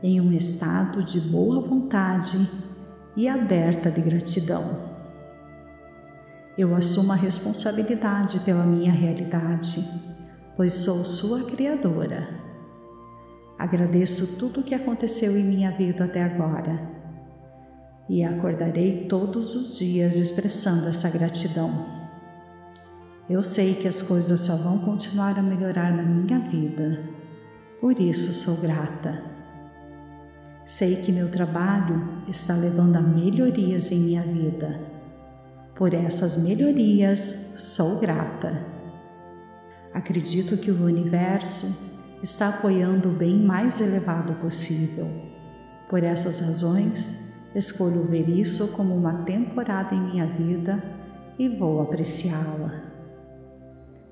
em 0.02 0.20
um 0.20 0.30
estado 0.30 1.02
de 1.02 1.20
boa 1.20 1.66
vontade 1.66 2.46
e 3.16 3.26
aberta 3.26 3.90
de 3.90 4.02
gratidão. 4.02 4.88
Eu 6.58 6.74
assumo 6.76 7.12
a 7.12 7.16
responsabilidade 7.16 8.40
pela 8.40 8.66
minha 8.66 8.92
realidade 8.92 10.07
pois 10.58 10.74
sou 10.74 11.04
sua 11.04 11.44
criadora. 11.44 12.28
Agradeço 13.56 14.38
tudo 14.38 14.58
o 14.58 14.64
que 14.64 14.74
aconteceu 14.74 15.38
em 15.38 15.44
minha 15.44 15.70
vida 15.70 16.04
até 16.04 16.20
agora 16.20 16.82
e 18.08 18.24
acordarei 18.24 19.06
todos 19.06 19.54
os 19.54 19.78
dias 19.78 20.16
expressando 20.16 20.88
essa 20.88 21.08
gratidão. 21.10 21.86
Eu 23.30 23.44
sei 23.44 23.76
que 23.76 23.86
as 23.86 24.02
coisas 24.02 24.40
só 24.40 24.56
vão 24.56 24.78
continuar 24.78 25.38
a 25.38 25.42
melhorar 25.42 25.96
na 25.96 26.02
minha 26.02 26.40
vida, 26.40 27.04
por 27.80 28.00
isso 28.00 28.32
sou 28.32 28.56
grata. 28.56 29.22
Sei 30.66 30.96
que 30.96 31.12
meu 31.12 31.30
trabalho 31.30 32.24
está 32.26 32.54
levando 32.54 32.96
a 32.96 33.00
melhorias 33.00 33.92
em 33.92 34.00
minha 34.00 34.24
vida. 34.24 34.80
Por 35.76 35.94
essas 35.94 36.36
melhorias, 36.36 37.52
sou 37.56 38.00
grata. 38.00 38.77
Acredito 39.92 40.56
que 40.56 40.70
o 40.70 40.84
universo 40.84 41.88
está 42.22 42.48
apoiando 42.48 43.08
o 43.08 43.12
bem 43.12 43.38
mais 43.38 43.80
elevado 43.80 44.34
possível. 44.34 45.08
Por 45.88 46.02
essas 46.02 46.40
razões, 46.40 47.32
escolho 47.54 48.04
ver 48.04 48.28
isso 48.28 48.68
como 48.72 48.94
uma 48.94 49.22
temporada 49.24 49.94
em 49.94 50.00
minha 50.00 50.26
vida 50.26 50.82
e 51.38 51.48
vou 51.48 51.80
apreciá-la. 51.80 52.82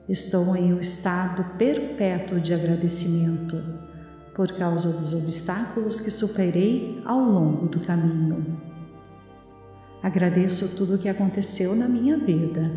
Estou 0.08 0.56
em 0.56 0.72
um 0.72 0.80
estado 0.80 1.44
perpétuo 1.58 2.40
de 2.40 2.54
agradecimento 2.54 3.56
por 4.34 4.52
causa 4.52 4.92
dos 4.92 5.12
obstáculos 5.12 5.98
que 5.98 6.10
superei 6.10 7.02
ao 7.04 7.18
longo 7.20 7.66
do 7.68 7.80
caminho. 7.80 8.60
Agradeço 10.02 10.76
tudo 10.76 10.94
o 10.94 10.98
que 10.98 11.08
aconteceu 11.08 11.74
na 11.74 11.88
minha 11.88 12.16
vida 12.16 12.70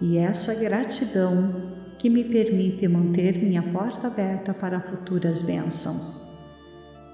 e 0.00 0.18
essa 0.18 0.54
gratidão 0.54 1.65
que 1.98 2.10
me 2.10 2.24
permite 2.24 2.86
manter 2.86 3.42
minha 3.42 3.62
porta 3.62 4.06
aberta 4.06 4.52
para 4.52 4.80
futuras 4.80 5.40
bênçãos. 5.42 6.36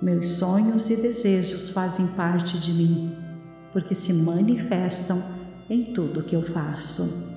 Meus 0.00 0.28
sonhos 0.28 0.90
e 0.90 0.96
desejos 0.96 1.68
fazem 1.68 2.06
parte 2.08 2.58
de 2.58 2.72
mim, 2.72 3.16
porque 3.72 3.94
se 3.94 4.12
manifestam 4.12 5.22
em 5.70 5.92
tudo 5.92 6.24
que 6.24 6.35
eu 6.35 6.42
faço. 6.42 7.30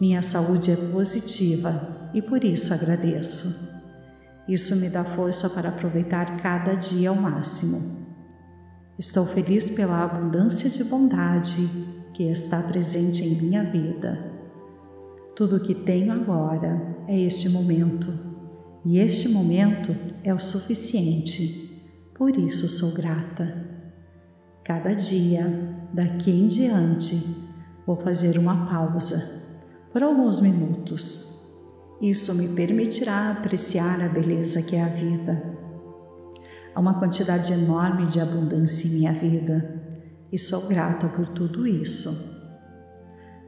Minha 0.00 0.22
saúde 0.22 0.70
é 0.70 0.76
positiva 0.76 2.10
e 2.14 2.22
por 2.22 2.42
isso 2.42 2.72
agradeço. 2.72 3.74
Isso 4.48 4.76
me 4.76 4.88
dá 4.88 5.04
força 5.04 5.48
para 5.50 5.68
aproveitar 5.68 6.38
cada 6.38 6.74
dia 6.74 7.10
ao 7.10 7.16
máximo. 7.16 8.04
Estou 8.98 9.26
feliz 9.26 9.70
pela 9.70 10.02
abundância 10.02 10.70
de 10.70 10.82
bondade 10.82 11.68
que 12.14 12.24
está 12.24 12.62
presente 12.62 13.22
em 13.22 13.40
minha 13.40 13.64
vida 13.64 14.33
tudo 15.36 15.56
o 15.56 15.60
que 15.60 15.74
tenho 15.74 16.12
agora 16.12 16.96
é 17.08 17.20
este 17.20 17.48
momento, 17.48 18.12
e 18.84 18.98
este 18.98 19.28
momento 19.28 19.94
é 20.22 20.32
o 20.32 20.38
suficiente, 20.38 21.82
por 22.14 22.36
isso 22.36 22.68
sou 22.68 22.92
grata. 22.92 23.68
Cada 24.62 24.94
dia, 24.94 25.44
daqui 25.92 26.30
em 26.30 26.46
diante, 26.46 27.20
vou 27.84 27.96
fazer 27.96 28.38
uma 28.38 28.66
pausa 28.66 29.42
por 29.92 30.02
alguns 30.02 30.40
minutos. 30.40 31.34
Isso 32.00 32.34
me 32.34 32.48
permitirá 32.48 33.32
apreciar 33.32 34.00
a 34.02 34.08
beleza 34.08 34.62
que 34.62 34.76
é 34.76 34.82
a 34.82 34.88
vida. 34.88 35.42
Há 36.74 36.80
uma 36.80 36.98
quantidade 36.98 37.52
enorme 37.52 38.06
de 38.06 38.20
abundância 38.20 38.86
em 38.86 38.92
minha 38.92 39.12
vida 39.12 39.82
e 40.32 40.38
sou 40.38 40.68
grata 40.68 41.08
por 41.08 41.28
tudo 41.28 41.66
isso. 41.66 42.33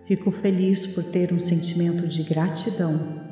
Fico 0.06 0.30
feliz 0.30 0.86
por 0.86 1.02
ter 1.02 1.32
um 1.32 1.40
sentimento 1.40 2.06
de 2.06 2.22
gratidão 2.22 3.24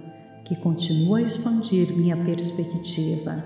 que 0.45 0.57
continua 0.57 1.19
a 1.19 1.23
expandir 1.23 1.97
minha 1.97 2.17
perspectiva. 2.17 3.45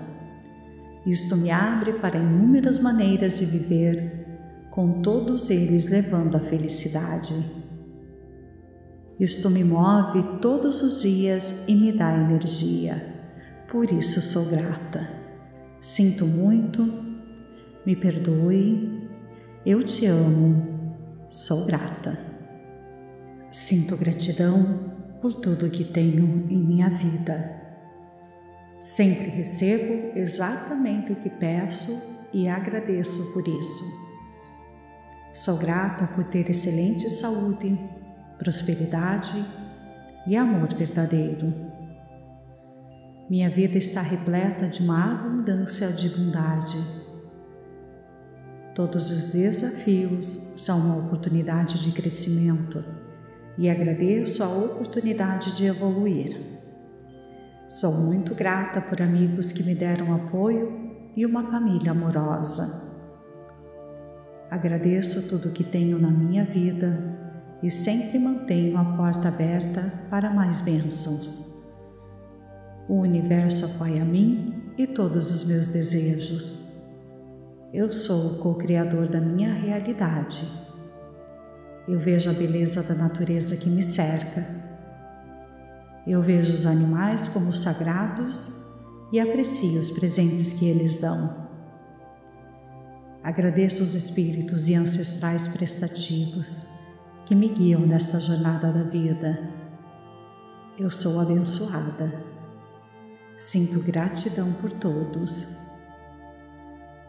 Isto 1.05 1.37
me 1.37 1.51
abre 1.51 1.93
para 1.93 2.17
inúmeras 2.17 2.79
maneiras 2.79 3.37
de 3.37 3.45
viver, 3.45 4.25
com 4.71 5.01
todos 5.01 5.49
eles 5.49 5.87
levando 5.89 6.37
a 6.37 6.39
felicidade. 6.39 7.33
Isto 9.19 9.49
me 9.49 9.63
move 9.63 10.39
todos 10.41 10.81
os 10.81 11.01
dias 11.01 11.65
e 11.67 11.75
me 11.75 11.91
dá 11.91 12.17
energia. 12.17 13.15
Por 13.71 13.91
isso 13.91 14.21
sou 14.21 14.45
grata. 14.45 15.07
Sinto 15.79 16.25
muito, 16.25 16.91
me 17.85 17.95
perdoe, 17.95 19.07
eu 19.65 19.83
te 19.83 20.07
amo, 20.07 20.65
sou 21.29 21.65
grata. 21.65 22.28
Sinto 23.51 23.97
gratidão 23.97 24.93
por 25.19 25.33
tudo 25.33 25.71
que 25.71 25.83
tenho 25.83 26.45
em 26.51 26.63
minha 26.63 26.87
vida. 26.87 27.59
Sempre 28.79 29.25
recebo 29.25 30.15
exatamente 30.15 31.11
o 31.11 31.15
que 31.15 31.31
peço 31.31 32.29
e 32.31 32.47
agradeço 32.47 33.33
por 33.33 33.47
isso. 33.47 33.83
Sou 35.33 35.57
grata 35.57 36.05
por 36.13 36.25
ter 36.25 36.47
excelente 36.47 37.09
saúde, 37.09 37.75
prosperidade 38.37 39.43
e 40.27 40.37
amor 40.37 40.71
verdadeiro. 40.75 41.51
Minha 43.27 43.49
vida 43.49 43.79
está 43.79 44.03
repleta 44.03 44.67
de 44.67 44.83
uma 44.83 45.11
abundância 45.11 45.91
de 45.91 46.07
bondade. 46.07 46.77
Todos 48.75 49.09
os 49.09 49.27
desafios 49.27 50.53
são 50.55 50.79
uma 50.79 50.97
oportunidade 50.97 51.81
de 51.81 51.91
crescimento 51.91 52.98
e 53.59 53.69
agradeço 53.69 54.41
a 54.41 54.47
oportunidade 54.47 55.53
de 55.57 55.65
evoluir. 55.65 56.33
Sou 57.67 57.93
muito 57.93 58.33
grata 58.33 58.79
por 58.79 59.01
amigos 59.01 59.51
que 59.51 59.63
me 59.63 59.75
deram 59.75 60.13
apoio 60.13 61.11
e 61.13 61.25
uma 61.25 61.51
família 61.51 61.91
amorosa. 61.91 62.89
Agradeço 64.49 65.27
tudo 65.27 65.51
que 65.51 65.65
tenho 65.65 65.99
na 65.99 66.09
minha 66.09 66.45
vida 66.45 67.19
e 67.61 67.69
sempre 67.69 68.17
mantenho 68.17 68.77
a 68.77 68.95
porta 68.95 69.27
aberta 69.27 69.91
para 70.09 70.29
mais 70.29 70.61
bênçãos. 70.61 71.53
O 72.87 73.01
universo 73.01 73.65
apoia 73.65 74.05
mim 74.05 74.71
e 74.77 74.87
todos 74.87 75.31
os 75.31 75.43
meus 75.43 75.67
desejos. 75.67 76.81
Eu 77.73 77.91
sou 77.91 78.35
o 78.35 78.37
co-criador 78.37 79.09
da 79.09 79.19
minha 79.19 79.53
realidade 79.53 80.68
eu 81.89 81.99
vejo 81.99 82.29
a 82.29 82.33
beleza 82.33 82.83
da 82.83 82.93
natureza 82.93 83.57
que 83.57 83.67
me 83.67 83.81
cerca. 83.81 84.47
Eu 86.05 86.21
vejo 86.21 86.53
os 86.53 86.67
animais 86.67 87.27
como 87.27 87.51
sagrados 87.51 88.61
e 89.11 89.19
aprecio 89.19 89.81
os 89.81 89.89
presentes 89.89 90.53
que 90.53 90.67
eles 90.67 90.99
dão. 90.99 91.49
Agradeço 93.23 93.81
os 93.81 93.95
espíritos 93.95 94.67
e 94.69 94.75
ancestrais 94.75 95.47
prestativos 95.47 96.67
que 97.25 97.33
me 97.33 97.49
guiam 97.49 97.81
nesta 97.81 98.19
jornada 98.19 98.71
da 98.71 98.83
vida. 98.83 99.49
Eu 100.77 100.91
sou 100.91 101.19
abençoada. 101.19 102.23
Sinto 103.35 103.79
gratidão 103.79 104.53
por 104.53 104.71
todos. 104.73 105.57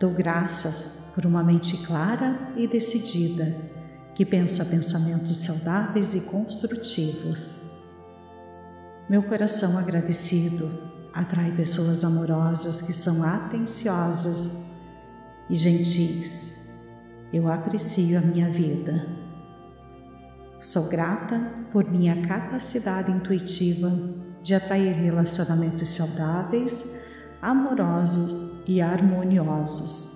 Dou 0.01 0.11
graças 0.11 1.11
por 1.14 1.26
uma 1.26 1.45
mente 1.45 1.76
clara 1.85 2.55
e 2.57 2.66
decidida 2.66 3.78
que 4.21 4.27
pensa 4.27 4.66
pensamentos 4.66 5.41
saudáveis 5.41 6.12
e 6.12 6.21
construtivos. 6.21 7.71
Meu 9.09 9.23
coração 9.23 9.79
agradecido 9.79 10.71
atrai 11.11 11.51
pessoas 11.53 12.05
amorosas 12.05 12.83
que 12.83 12.93
são 12.93 13.25
atenciosas 13.25 14.59
e 15.49 15.55
gentis. 15.55 16.68
Eu 17.33 17.51
aprecio 17.51 18.18
a 18.18 18.21
minha 18.21 18.51
vida. 18.51 19.07
Sou 20.61 20.87
grata 20.91 21.41
por 21.73 21.91
minha 21.91 22.21
capacidade 22.21 23.11
intuitiva 23.11 23.91
de 24.43 24.55
atrair 24.55 24.97
relacionamentos 24.97 25.93
saudáveis, 25.93 26.95
amorosos 27.41 28.61
e 28.66 28.83
harmoniosos. 28.83 30.10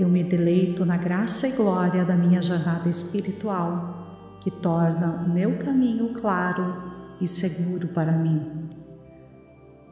Eu 0.00 0.08
me 0.08 0.24
deleito 0.24 0.86
na 0.86 0.96
graça 0.96 1.46
e 1.46 1.52
glória 1.52 2.06
da 2.06 2.16
minha 2.16 2.40
jornada 2.40 2.88
espiritual, 2.88 4.38
que 4.40 4.50
torna 4.50 5.26
o 5.26 5.28
meu 5.28 5.58
caminho 5.58 6.14
claro 6.14 6.94
e 7.20 7.28
seguro 7.28 7.88
para 7.88 8.12
mim. 8.12 8.66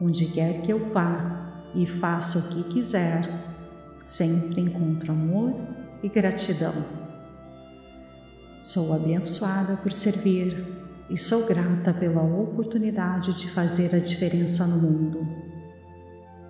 Onde 0.01 0.25
quer 0.25 0.63
que 0.63 0.73
eu 0.73 0.91
vá 0.91 1.69
e 1.75 1.85
faça 1.85 2.39
o 2.39 2.49
que 2.49 2.63
quiser, 2.73 3.29
sempre 3.99 4.61
encontro 4.61 5.11
amor 5.11 5.53
e 6.01 6.09
gratidão. 6.09 6.73
Sou 8.59 8.91
abençoada 8.91 9.77
por 9.77 9.91
servir 9.91 10.75
e 11.07 11.17
sou 11.19 11.45
grata 11.45 11.93
pela 11.93 12.23
oportunidade 12.23 13.31
de 13.35 13.47
fazer 13.51 13.93
a 13.93 13.99
diferença 13.99 14.65
no 14.65 14.77
mundo. 14.77 15.19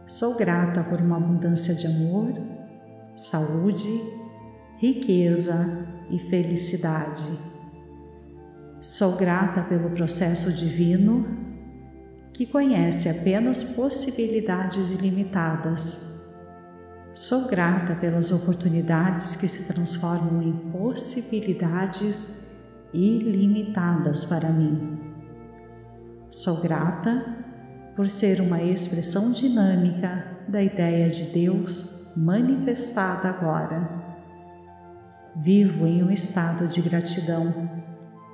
Sou 0.08 0.38
grata 0.38 0.82
por 0.82 1.02
uma 1.02 1.18
abundância 1.18 1.76
de 1.76 1.88
amor 1.88 2.59
saúde, 3.20 4.02
riqueza 4.78 5.86
e 6.10 6.18
felicidade. 6.18 7.22
Sou 8.80 9.18
grata 9.18 9.62
pelo 9.62 9.90
processo 9.90 10.54
divino 10.54 11.28
que 12.32 12.46
conhece 12.46 13.10
apenas 13.10 13.62
possibilidades 13.62 14.92
ilimitadas. 14.92 16.18
Sou 17.14 17.46
grata 17.50 17.94
pelas 17.94 18.32
oportunidades 18.32 19.36
que 19.36 19.50
se 19.50 19.64
transformam 19.64 20.42
em 20.42 20.54
possibilidades 20.72 22.40
ilimitadas 22.94 24.24
para 24.24 24.50
mim. 24.50 24.98
Sou 26.30 26.62
grata 26.62 27.36
por 27.98 28.10
ser 28.10 28.40
uma 28.40 28.64
expressão 28.64 29.34
dinâmica 29.34 30.38
da 30.48 30.64
ideia 30.64 31.10
de 31.10 31.24
Deus 31.26 31.99
manifestada 32.16 33.30
agora. 33.30 33.90
Vivo 35.36 35.86
em 35.86 36.04
um 36.04 36.12
estado 36.12 36.68
de 36.68 36.82
gratidão 36.82 37.70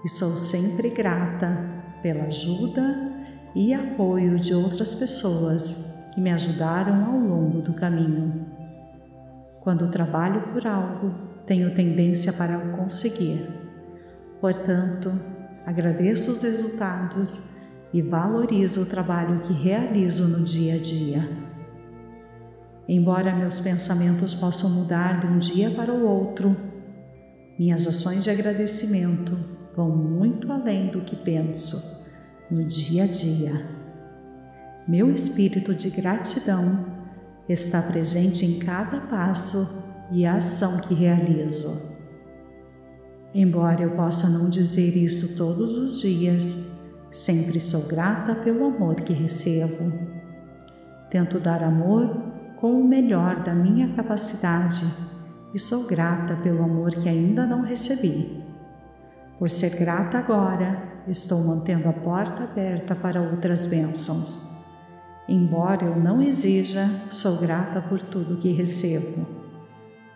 e 0.04 0.10
sou 0.10 0.38
sempre 0.38 0.90
grata 0.90 1.58
pela 2.02 2.26
ajuda 2.26 3.12
e 3.56 3.74
apoio 3.74 4.38
de 4.38 4.54
outras 4.54 4.94
pessoas 4.94 5.94
que 6.14 6.22
me 6.22 6.32
ajudaram 6.32 7.06
ao 7.06 7.20
longo 7.20 7.62
do 7.62 7.74
caminho. 7.74 8.46
Quando 9.62 9.90
trabalho 9.90 10.42
por 10.54 10.66
algo, 10.68 11.14
tenho 11.46 11.74
tendência 11.74 12.32
para 12.34 12.58
o 12.58 12.78
conseguir. 12.78 13.48
Portanto, 14.40 15.12
agradeço 15.66 16.32
os 16.32 16.42
resultados 16.42 17.50
e 17.92 18.02
valorizo 18.02 18.82
o 18.82 18.86
trabalho 18.86 19.40
que 19.42 19.54
realizo 19.54 20.28
no 20.28 20.44
dia 20.44 20.76
a 20.76 20.78
dia. 20.78 21.45
Embora 22.88 23.36
meus 23.36 23.60
pensamentos 23.60 24.36
possam 24.36 24.70
mudar 24.70 25.20
de 25.20 25.28
um 25.28 25.40
dia 25.40 25.72
para 25.72 25.92
o 25.92 26.06
outro, 26.06 26.56
minhas 27.58 27.88
ações 27.88 28.24
de 28.24 28.30
agradecimento 28.30 29.36
vão 29.76 29.90
muito 29.90 30.52
além 30.52 30.88
do 30.88 31.02
que 31.02 31.16
penso 31.16 32.04
no 32.50 32.64
dia 32.64 33.06
a 33.06 33.08
dia. 33.08 33.66
Meu 34.88 35.12
espírito 35.12 35.74
de 35.74 35.90
gratidão 35.90 36.86
está 37.50 37.82
presente 37.82 38.46
em 38.46 38.60
cada 38.60 39.02
passo 39.02 39.84
e 40.12 40.26
ação 40.26 40.78
que 40.78 40.94
realizo. 40.94 41.96
Embora 43.34 43.82
eu 43.82 43.92
possa 43.96 44.30
não 44.30 44.48
dizer 44.48 44.96
isso 44.96 45.36
todos 45.36 45.76
os 45.76 46.00
dias, 46.00 46.72
sempre 47.12 47.60
sou 47.60 47.88
grata 47.88 48.36
pelo 48.36 48.66
amor 48.66 49.02
que 49.02 49.12
recebo. 49.12 49.92
Tento 51.10 51.40
dar 51.40 51.64
amor 51.64 52.25
com 52.66 52.82
o 52.82 52.84
melhor 52.84 53.44
da 53.44 53.54
minha 53.54 53.90
capacidade 53.90 54.92
e 55.54 55.60
sou 55.60 55.86
grata 55.86 56.36
pelo 56.38 56.64
amor 56.64 56.96
que 56.96 57.08
ainda 57.08 57.46
não 57.46 57.62
recebi. 57.62 58.44
Por 59.38 59.52
ser 59.52 59.78
grata 59.78 60.18
agora, 60.18 60.82
estou 61.08 61.44
mantendo 61.44 61.88
a 61.88 61.94
porta 61.94 62.46
aberta 62.46 62.96
para 62.96 63.22
outras 63.22 63.68
bênçãos. 63.68 64.44
Embora 65.30 65.86
eu 65.86 65.96
não 65.96 66.24
exija, 66.24 66.90
sou 67.12 67.38
grata 67.38 67.84
por 67.84 68.02
tudo 68.02 68.38
que 68.38 68.52
recebo. 68.52 69.28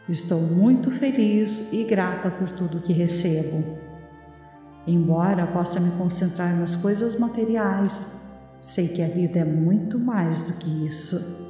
Estou 0.09 0.41
muito 0.41 0.89
feliz 0.89 1.71
e 1.71 1.83
grata 1.83 2.31
por 2.31 2.49
tudo 2.49 2.81
que 2.81 2.93
recebo. 2.93 3.77
Embora 4.87 5.45
possa 5.45 5.79
me 5.79 5.91
concentrar 5.99 6.57
nas 6.57 6.75
coisas 6.75 7.15
materiais, 7.15 8.11
sei 8.59 8.87
que 8.87 9.03
a 9.03 9.07
vida 9.07 9.37
é 9.37 9.45
muito 9.45 9.99
mais 9.99 10.41
do 10.41 10.53
que 10.53 10.83
isso. 10.87 11.48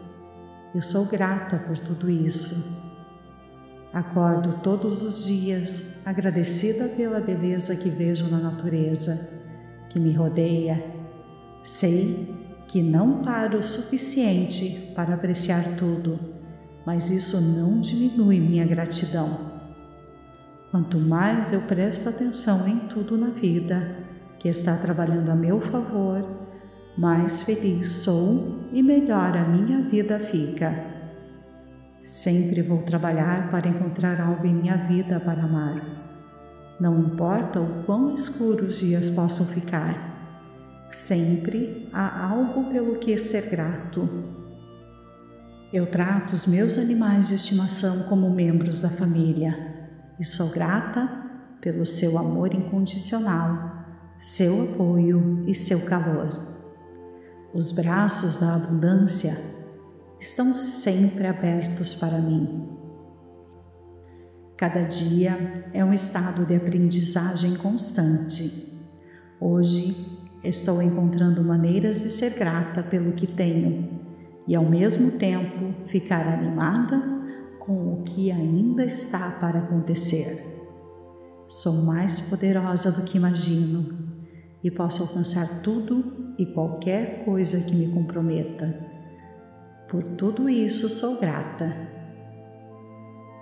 Eu 0.73 0.81
sou 0.83 1.05
grata 1.05 1.57
por 1.57 1.77
tudo 1.79 2.09
isso. 2.09 2.77
Acordo 3.91 4.59
todos 4.61 5.01
os 5.01 5.25
dias 5.25 5.99
agradecida 6.05 6.87
pela 6.89 7.19
beleza 7.19 7.75
que 7.75 7.89
vejo 7.89 8.29
na 8.29 8.37
natureza 8.37 9.29
que 9.89 9.99
me 9.99 10.13
rodeia. 10.13 10.83
Sei 11.63 12.61
que 12.67 12.83
não 12.83 13.23
paro 13.23 13.57
o 13.57 13.63
suficiente 13.63 14.91
para 14.95 15.15
apreciar 15.15 15.75
tudo, 15.75 16.19
mas 16.85 17.09
isso 17.09 17.41
não 17.41 17.79
diminui 17.79 18.39
minha 18.39 18.65
gratidão. 18.65 19.49
Quanto 20.69 20.99
mais 20.99 21.51
eu 21.51 21.61
presto 21.61 22.09
atenção 22.09 22.67
em 22.67 22.77
tudo 22.81 23.17
na 23.17 23.29
vida, 23.31 23.97
que 24.37 24.47
está 24.47 24.77
trabalhando 24.77 25.29
a 25.29 25.35
meu 25.35 25.59
favor, 25.59 26.38
mais 26.99 27.43
feliz 27.43 27.89
sou 28.03 28.67
e 28.73 28.83
melhor 28.83 29.37
a 29.37 29.47
minha 29.47 29.83
vida 29.83 30.19
fica. 30.19 30.85
Sempre 32.03 32.61
vou 32.61 32.79
trabalhar 32.79 33.49
para 33.49 33.69
encontrar 33.69 34.19
algo 34.19 34.45
em 34.45 34.53
minha 34.53 34.75
vida 34.75 35.17
para 35.17 35.43
amar. 35.43 35.81
Não 36.77 36.99
importa 36.99 37.61
o 37.61 37.83
quão 37.85 38.13
escuros 38.13 38.71
os 38.71 38.79
dias 38.79 39.09
possam 39.09 39.45
ficar, 39.45 40.89
sempre 40.91 41.87
há 41.93 42.31
algo 42.31 42.69
pelo 42.69 42.97
que 42.97 43.17
ser 43.17 43.49
grato. 43.49 44.09
Eu 45.71 45.85
trato 45.85 46.33
os 46.33 46.45
meus 46.45 46.77
animais 46.77 47.29
de 47.29 47.35
estimação 47.35 48.03
como 48.09 48.29
membros 48.29 48.81
da 48.81 48.89
família 48.89 49.57
e 50.19 50.25
sou 50.25 50.49
grata 50.49 51.09
pelo 51.61 51.85
seu 51.85 52.17
amor 52.17 52.53
incondicional, 52.53 53.85
seu 54.17 54.63
apoio 54.63 55.45
e 55.47 55.55
seu 55.55 55.85
calor. 55.85 56.48
Os 57.51 57.71
braços 57.71 58.37
da 58.37 58.53
abundância 58.53 59.35
estão 60.19 60.53
sempre 60.53 61.25
abertos 61.25 61.95
para 61.95 62.19
mim. 62.19 62.69
Cada 64.55 64.83
dia 64.83 65.65
é 65.73 65.83
um 65.83 65.91
estado 65.91 66.45
de 66.45 66.55
aprendizagem 66.55 67.55
constante. 67.55 68.71
Hoje 69.41 69.95
estou 70.43 70.79
encontrando 70.79 71.43
maneiras 71.43 72.03
de 72.03 72.11
ser 72.11 72.35
grata 72.35 72.83
pelo 72.83 73.13
que 73.13 73.25
tenho 73.25 73.99
e, 74.47 74.55
ao 74.55 74.65
mesmo 74.65 75.11
tempo, 75.17 75.73
ficar 75.87 76.27
animada 76.27 77.01
com 77.59 77.93
o 77.93 78.03
que 78.03 78.31
ainda 78.31 78.85
está 78.85 79.31
para 79.31 79.57
acontecer. 79.57 80.45
Sou 81.47 81.81
mais 81.81 82.19
poderosa 82.19 82.91
do 82.91 83.01
que 83.01 83.17
imagino 83.17 84.08
e 84.63 84.69
posso 84.69 85.03
alcançar 85.03 85.61
tudo 85.61 86.33
e 86.37 86.45
qualquer 86.45 87.23
coisa 87.23 87.59
que 87.61 87.75
me 87.75 87.91
comprometa. 87.93 88.87
Por 89.87 90.03
tudo 90.03 90.49
isso 90.49 90.89
sou 90.89 91.19
grata. 91.19 91.75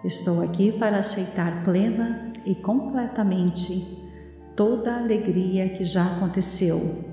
Estou 0.04 0.42
aqui 0.42 0.72
para 0.72 1.00
aceitar 1.00 1.64
plena 1.64 2.32
e 2.46 2.56
completamente 2.56 3.98
toda 4.56 4.94
a 4.94 5.00
alegria 5.00 5.70
que 5.70 5.84
já 5.84 6.06
aconteceu 6.06 7.06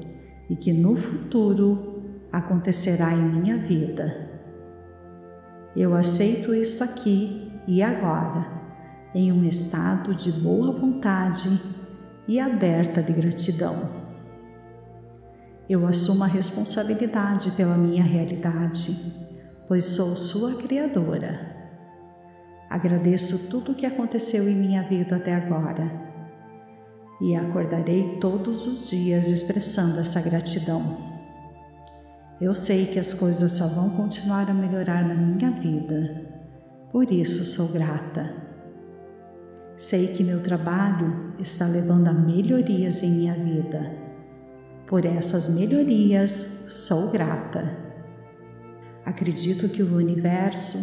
e 0.48 0.54
que 0.54 0.72
no 0.72 0.94
futuro 0.94 2.02
acontecerá 2.30 3.12
em 3.12 3.22
minha 3.22 3.58
vida. 3.58 4.30
Eu 5.74 5.94
aceito 5.94 6.54
isto 6.54 6.84
aqui 6.84 7.50
e 7.66 7.82
agora, 7.82 8.46
em 9.14 9.32
um 9.32 9.44
estado 9.44 10.14
de 10.14 10.30
boa 10.30 10.72
vontade 10.72 11.48
e 12.26 12.40
aberta 12.40 13.02
de 13.02 13.12
gratidão. 13.12 14.04
Eu 15.68 15.86
assumo 15.86 16.24
a 16.24 16.26
responsabilidade 16.26 17.50
pela 17.52 17.76
minha 17.76 18.02
realidade, 18.02 18.96
pois 19.66 19.86
sou 19.86 20.14
sua 20.16 20.56
criadora. 20.56 21.54
Agradeço 22.68 23.48
tudo 23.48 23.72
o 23.72 23.74
que 23.74 23.86
aconteceu 23.86 24.48
em 24.48 24.54
minha 24.54 24.82
vida 24.82 25.16
até 25.16 25.34
agora 25.34 26.04
e 27.20 27.34
acordarei 27.34 28.18
todos 28.18 28.66
os 28.66 28.90
dias 28.90 29.28
expressando 29.28 30.00
essa 30.00 30.20
gratidão. 30.20 31.14
Eu 32.40 32.54
sei 32.54 32.86
que 32.86 32.98
as 32.98 33.14
coisas 33.14 33.52
só 33.52 33.68
vão 33.68 33.90
continuar 33.90 34.50
a 34.50 34.54
melhorar 34.54 35.06
na 35.06 35.14
minha 35.14 35.50
vida, 35.50 36.26
por 36.90 37.10
isso 37.10 37.44
sou 37.44 37.68
grata. 37.68 38.53
Sei 39.76 40.08
que 40.08 40.22
meu 40.22 40.40
trabalho 40.40 41.34
está 41.40 41.66
levando 41.66 42.06
a 42.06 42.12
melhorias 42.12 43.02
em 43.02 43.10
minha 43.10 43.34
vida. 43.34 43.90
Por 44.86 45.04
essas 45.04 45.48
melhorias, 45.48 46.66
sou 46.68 47.10
grata. 47.10 47.76
Acredito 49.04 49.68
que 49.68 49.82
o 49.82 49.96
universo 49.96 50.78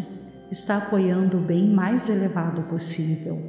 está 0.52 0.78
apoiando 0.78 1.38
o 1.38 1.42
bem 1.42 1.70
mais 1.70 2.10
elevado 2.10 2.64
possível. 2.64 3.42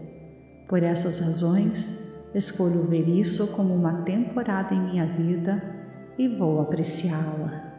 Por 0.68 0.84
essas 0.84 1.18
razões, 1.18 2.12
escolho 2.32 2.86
ver 2.86 3.08
isso 3.08 3.48
como 3.48 3.74
uma 3.74 4.02
temporada 4.02 4.72
em 4.72 4.80
minha 4.80 5.06
vida 5.06 5.60
e 6.16 6.28
vou 6.28 6.60
apreciá-la. 6.60 7.72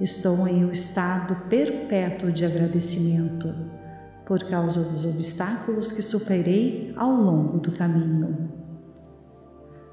Estou 0.00 0.48
em 0.48 0.64
um 0.64 0.72
estado 0.72 1.36
perpétuo 1.48 2.32
de 2.32 2.44
agradecimento 2.44 3.81
por 4.26 4.42
causa 4.48 4.82
dos 4.82 5.04
obstáculos 5.04 5.90
que 5.90 6.02
superei 6.02 6.92
ao 6.96 7.10
longo 7.10 7.58
do 7.58 7.72
caminho. 7.72 8.50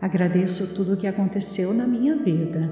Agradeço 0.02 0.76
tudo 0.76 0.94
o 0.94 0.98
que 0.98 1.08
aconteceu 1.08 1.74
na 1.74 1.86
minha 1.86 2.16
vida 2.16 2.70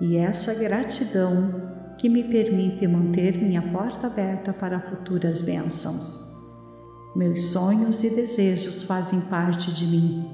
e 0.00 0.16
essa 0.16 0.54
gratidão 0.54 1.70
que 1.98 2.08
me 2.08 2.24
permite 2.24 2.86
manter 2.86 3.36
minha 3.38 3.60
porta 3.60 4.06
aberta 4.06 4.52
para 4.52 4.80
futuras 4.80 5.40
bênçãos. 5.40 6.30
Meus 7.14 7.46
sonhos 7.46 8.04
e 8.04 8.10
desejos 8.10 8.84
fazem 8.84 9.20
parte 9.22 9.72
de 9.72 9.84
mim, 9.84 10.30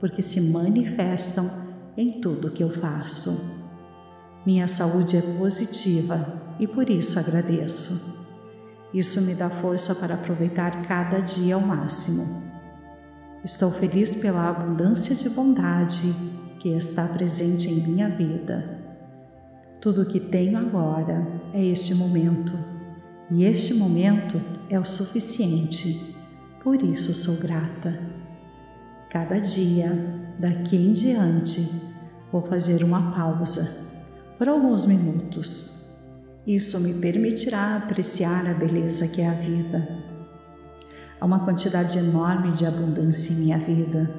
porque 0.00 0.22
se 0.22 0.40
manifestam 0.40 1.50
em 1.96 2.20
tudo 2.20 2.50
que 2.50 2.64
eu 2.64 2.70
faço. 2.70 3.62
Minha 4.46 4.66
saúde 4.66 5.16
é 5.16 5.20
positiva 5.38 6.42
e 6.58 6.66
por 6.66 6.88
isso 6.88 7.18
agradeço. 7.18 8.13
Isso 8.94 9.20
me 9.22 9.34
dá 9.34 9.50
força 9.50 9.92
para 9.92 10.14
aproveitar 10.14 10.82
cada 10.82 11.18
dia 11.18 11.56
ao 11.56 11.60
máximo. 11.60 12.44
Estou 13.44 13.72
feliz 13.72 14.14
pela 14.14 14.48
abundância 14.48 15.16
de 15.16 15.28
bondade 15.28 16.14
que 16.60 16.68
está 16.68 17.04
presente 17.08 17.68
em 17.68 17.80
minha 17.80 18.08
vida. 18.08 18.80
Tudo 19.80 20.02
o 20.02 20.06
que 20.06 20.20
tenho 20.20 20.56
agora 20.56 21.26
é 21.52 21.62
este 21.62 21.92
momento, 21.92 22.56
e 23.30 23.44
este 23.44 23.74
momento 23.74 24.40
é 24.70 24.78
o 24.78 24.84
suficiente, 24.84 26.16
por 26.62 26.80
isso 26.80 27.12
sou 27.12 27.36
grata. 27.36 27.98
Cada 29.10 29.40
dia, 29.40 29.90
daqui 30.38 30.76
em 30.76 30.92
diante, 30.92 31.68
vou 32.30 32.42
fazer 32.42 32.84
uma 32.84 33.10
pausa 33.12 33.76
por 34.38 34.48
alguns 34.48 34.86
minutos. 34.86 35.73
Isso 36.46 36.78
me 36.78 36.92
permitirá 36.94 37.76
apreciar 37.76 38.46
a 38.46 38.52
beleza 38.52 39.08
que 39.08 39.22
é 39.22 39.28
a 39.28 39.32
vida. 39.32 39.88
Há 41.18 41.24
uma 41.24 41.42
quantidade 41.42 41.96
enorme 41.96 42.52
de 42.52 42.66
abundância 42.66 43.32
em 43.32 43.36
minha 43.36 43.58
vida 43.58 44.14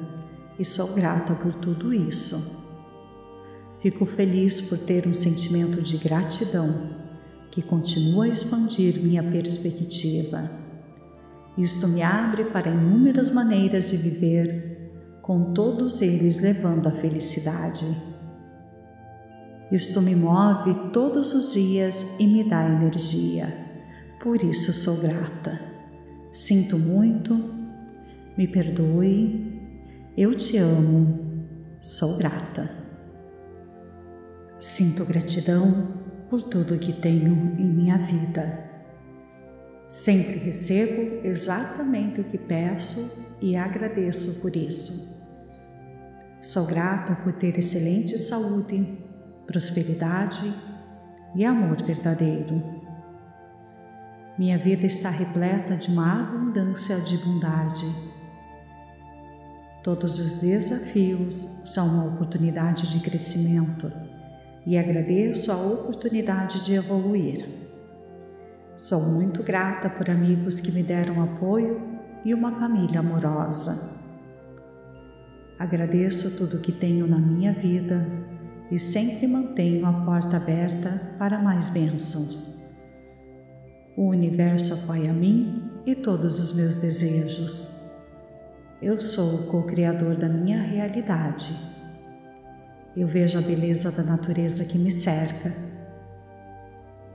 e 0.57 0.65
sou 0.65 0.95
grata 0.95 1.35
por 1.35 1.53
tudo 1.53 1.93
isso. 1.93 2.65
Fico 3.79 4.07
feliz 4.07 4.59
por 4.59 4.79
ter 4.79 5.05
um 5.05 5.13
sentimento 5.13 5.79
de 5.83 5.97
gratidão 5.97 6.95
que 7.51 7.61
continua 7.61 8.25
a 8.25 8.29
expandir 8.29 8.99
minha 8.99 9.21
perspectiva. 9.21 10.49
Isto 11.55 11.87
me 11.87 12.01
abre 12.01 12.45
para 12.45 12.71
inúmeras 12.71 13.29
maneiras 13.29 13.91
de 13.91 13.97
viver, 13.97 15.19
com 15.21 15.53
todos 15.53 16.01
eles 16.01 16.41
levando 16.41 16.87
à 16.87 16.91
felicidade. 16.91 17.85
Isto 19.71 20.01
me 20.01 20.15
move 20.15 20.91
todos 20.93 21.33
os 21.33 21.53
dias 21.53 22.05
e 22.19 22.27
me 22.27 22.43
dá 22.43 22.67
energia. 22.69 23.51
Por 24.21 24.43
isso 24.43 24.71
sou 24.71 24.97
grata. 24.97 25.59
Sinto 26.31 26.77
muito, 26.77 27.33
me 28.37 28.47
perdoe, 28.47 29.59
eu 30.15 30.35
te 30.35 30.57
amo, 30.57 31.19
sou 31.79 32.17
grata. 32.17 32.69
Sinto 34.59 35.03
gratidão 35.03 35.87
por 36.29 36.43
tudo 36.43 36.77
que 36.77 36.93
tenho 36.93 37.55
em 37.57 37.67
minha 37.67 37.97
vida. 37.97 38.69
Sempre 39.89 40.37
recebo 40.39 41.25
exatamente 41.25 42.21
o 42.21 42.23
que 42.23 42.37
peço 42.37 43.37
e 43.41 43.55
agradeço 43.55 44.41
por 44.41 44.55
isso. 44.55 45.15
Sou 46.41 46.65
grata 46.65 47.15
por 47.15 47.33
ter 47.33 47.57
excelente 47.57 48.19
saúde 48.19 49.04
prosperidade 49.45 50.53
e 51.35 51.45
amor 51.45 51.81
verdadeiro. 51.83 52.63
Minha 54.37 54.57
vida 54.57 54.85
está 54.85 55.09
repleta 55.09 55.77
de 55.77 55.89
uma 55.89 56.21
abundância 56.21 56.99
de 56.99 57.17
bondade. 57.17 57.85
Todos 59.83 60.19
os 60.19 60.35
desafios 60.37 61.61
são 61.65 61.87
uma 61.87 62.05
oportunidade 62.05 62.89
de 62.91 62.99
crescimento 62.99 63.91
e 64.65 64.77
agradeço 64.77 65.51
a 65.51 65.55
oportunidade 65.55 66.65
de 66.65 66.73
evoluir. 66.73 67.47
Sou 68.75 69.01
muito 69.01 69.43
grata 69.43 69.89
por 69.89 70.09
amigos 70.09 70.59
que 70.59 70.71
me 70.71 70.83
deram 70.83 71.21
apoio 71.21 71.81
e 72.25 72.33
uma 72.33 72.59
família 72.59 72.99
amorosa. 72.99 73.93
Agradeço 75.57 76.35
tudo 76.35 76.59
que 76.59 76.71
tenho 76.71 77.07
na 77.07 77.17
minha 77.17 77.53
vida 77.53 78.24
e 78.71 78.79
sempre 78.79 79.27
mantenho 79.27 79.85
a 79.85 79.93
porta 79.93 80.37
aberta 80.37 81.15
para 81.19 81.39
mais 81.39 81.69
bênçãos. 81.69 82.63
O 83.95 84.07
universo 84.07 84.73
apoia 84.73 85.13
mim 85.13 85.71
e 85.85 85.95
todos 85.95 86.39
os 86.39 86.51
meus 86.53 86.75
desejos. 86.77 87.83
Eu 88.81 88.99
sou 88.99 89.35
o 89.35 89.47
co-criador 89.47 90.17
da 90.17 90.27
minha 90.27 90.61
realidade 90.61 91.55
Eu 92.95 93.07
vejo 93.07 93.37
a 93.37 93.41
beleza 93.41 93.91
da 93.91 94.03
natureza 94.03 94.65
que 94.65 94.77
me 94.77 94.91
cerca. 94.91 95.53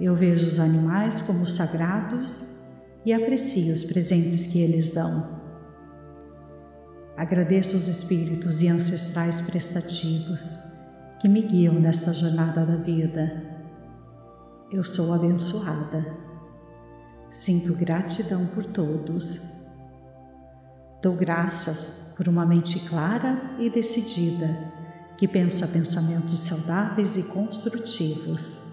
Eu 0.01 0.15
vejo 0.15 0.47
os 0.47 0.59
animais 0.59 1.21
como 1.23 1.47
sagrados 1.47 2.59
e 3.05 3.13
aprecio 3.13 3.75
os 3.75 3.83
presentes 3.83 4.47
que 4.47 4.61
eles 4.61 4.91
dão. 4.91 5.41
Agradeço 7.17 7.77
os 7.77 7.89
espíritos 7.89 8.63
e 8.63 8.69
ancestrais 8.69 9.41
prestativos 9.41 10.70
que 11.21 11.29
me 11.29 11.43
guiam 11.43 11.75
nesta 11.75 12.15
jornada 12.15 12.65
da 12.65 12.77
vida. 12.77 13.43
Eu 14.73 14.83
sou 14.83 15.13
abençoada. 15.13 16.17
Sinto 17.31 17.75
gratidão 17.75 18.47
por 18.47 18.65
todos. 18.65 19.43
Dou 21.03 21.15
graças 21.15 22.15
por 22.17 22.27
uma 22.27 22.47
mente 22.47 22.81
clara 22.89 23.39
e 23.59 23.69
decidida 23.69 24.73
que 25.19 25.29
pensa 25.29 25.69
pensamentos 25.69 26.41
saudáveis 26.41 27.15
e 27.17 27.25
construtivos. 27.25 28.73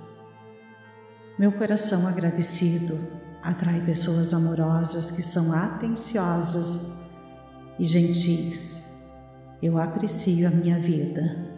Meu 1.37 1.51
coração 1.51 2.07
agradecido 2.07 2.97
atrai 3.43 3.81
pessoas 3.81 4.33
amorosas 4.33 5.11
que 5.11 5.21
são 5.21 5.51
atenciosas 5.51 6.93
e 7.77 7.83
gentis. 7.83 8.95
Eu 9.61 9.77
aprecio 9.77 10.47
a 10.47 10.51
minha 10.51 10.79
vida. 10.79 11.56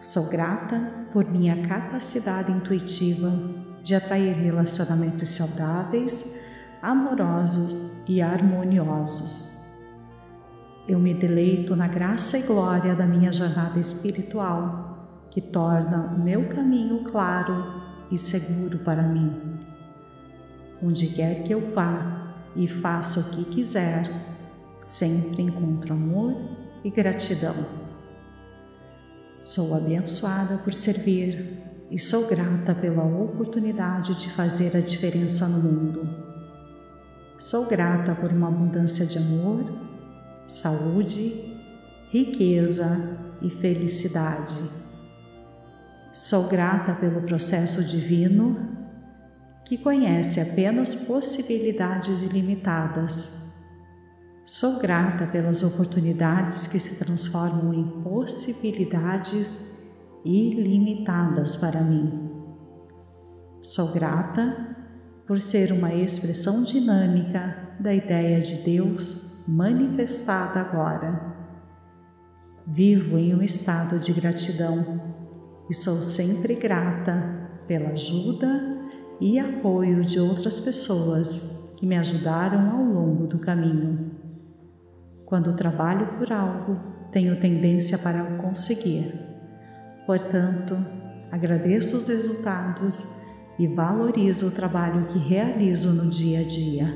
Sou 0.00 0.28
grata 0.28 1.08
por 1.12 1.28
minha 1.28 1.60
capacidade 1.66 2.52
intuitiva 2.52 3.32
de 3.82 3.96
atrair 3.96 4.36
relacionamentos 4.36 5.32
saudáveis, 5.32 6.36
amorosos 6.80 8.04
e 8.06 8.22
harmoniosos. 8.22 9.58
Eu 10.86 11.00
me 11.00 11.12
deleito 11.12 11.74
na 11.74 11.88
graça 11.88 12.38
e 12.38 12.42
glória 12.42 12.94
da 12.94 13.06
minha 13.06 13.32
jornada 13.32 13.80
espiritual, 13.80 15.26
que 15.32 15.40
torna 15.40 16.14
o 16.14 16.18
meu 16.20 16.48
caminho 16.48 17.02
claro 17.02 17.82
e 18.08 18.16
seguro 18.16 18.78
para 18.78 19.02
mim. 19.02 19.58
Onde 20.80 21.08
quer 21.08 21.42
que 21.42 21.52
eu 21.52 21.74
vá 21.74 22.36
e 22.54 22.68
faça 22.68 23.18
o 23.18 23.30
que 23.30 23.44
quiser, 23.46 24.08
sempre 24.78 25.42
encontro 25.42 25.92
amor 25.92 26.36
e 26.84 26.90
gratidão. 26.90 27.87
Sou 29.40 29.74
abençoada 29.74 30.58
por 30.58 30.74
servir 30.74 31.62
e 31.90 31.98
sou 31.98 32.26
grata 32.26 32.74
pela 32.74 33.04
oportunidade 33.04 34.14
de 34.16 34.30
fazer 34.30 34.76
a 34.76 34.80
diferença 34.80 35.46
no 35.46 35.60
mundo. 35.60 36.08
Sou 37.38 37.66
grata 37.66 38.16
por 38.16 38.32
uma 38.32 38.48
abundância 38.48 39.06
de 39.06 39.16
amor, 39.16 39.64
saúde, 40.46 41.56
riqueza 42.10 43.16
e 43.40 43.48
felicidade. 43.48 44.56
Sou 46.12 46.48
grata 46.48 46.92
pelo 46.94 47.22
processo 47.22 47.84
divino 47.84 48.76
que 49.64 49.78
conhece 49.78 50.40
apenas 50.40 50.94
possibilidades 50.94 52.24
ilimitadas 52.24 53.37
Sou 54.48 54.78
grata 54.78 55.26
pelas 55.26 55.62
oportunidades 55.62 56.66
que 56.66 56.78
se 56.78 56.94
transformam 56.94 57.74
em 57.74 57.84
possibilidades 58.00 59.60
ilimitadas 60.24 61.54
para 61.54 61.82
mim. 61.82 62.30
Sou 63.60 63.92
grata 63.92 64.74
por 65.26 65.38
ser 65.42 65.70
uma 65.70 65.92
expressão 65.92 66.62
dinâmica 66.62 67.74
da 67.78 67.92
ideia 67.92 68.40
de 68.40 68.62
Deus 68.62 69.44
manifestada 69.46 70.60
agora. 70.60 71.36
Vivo 72.66 73.18
em 73.18 73.34
um 73.34 73.42
estado 73.42 73.98
de 73.98 74.14
gratidão 74.14 74.98
e 75.68 75.74
sou 75.74 76.02
sempre 76.02 76.54
grata 76.54 77.50
pela 77.66 77.90
ajuda 77.90 78.78
e 79.20 79.38
apoio 79.38 80.02
de 80.02 80.18
outras 80.18 80.58
pessoas 80.58 81.74
que 81.76 81.84
me 81.84 81.98
ajudaram 81.98 82.70
ao 82.70 82.82
longo 82.82 83.26
do 83.26 83.38
caminho. 83.38 84.07
Quando 85.28 85.54
trabalho 85.54 86.06
por 86.16 86.32
algo, 86.32 86.80
tenho 87.12 87.38
tendência 87.38 87.98
para 87.98 88.24
o 88.24 88.38
conseguir. 88.38 89.12
Portanto, 90.06 90.74
agradeço 91.30 91.98
os 91.98 92.08
resultados 92.08 93.06
e 93.58 93.66
valorizo 93.66 94.46
o 94.46 94.50
trabalho 94.50 95.04
que 95.08 95.18
realizo 95.18 95.92
no 95.92 96.08
dia 96.08 96.40
a 96.40 96.44
dia. 96.44 96.94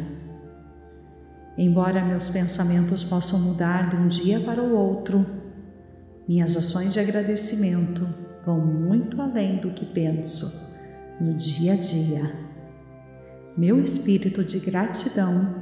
Embora 1.58 2.02
meus 2.02 2.30
pensamentos 2.30 3.04
possam 3.04 3.38
mudar 3.38 3.90
de 3.90 3.96
um 3.96 4.08
dia 4.08 4.40
para 4.40 4.62
o 4.62 4.74
outro, 4.74 5.26
minhas 6.26 6.56
ações 6.56 6.94
de 6.94 7.00
agradecimento 7.00 8.08
vão 8.46 8.58
muito 8.64 9.20
além 9.20 9.58
do 9.58 9.72
que 9.72 9.84
penso 9.84 10.72
no 11.20 11.34
dia 11.34 11.74
a 11.74 11.76
dia. 11.76 12.32
Meu 13.58 13.78
espírito 13.78 14.42
de 14.42 14.58
gratidão 14.58 15.61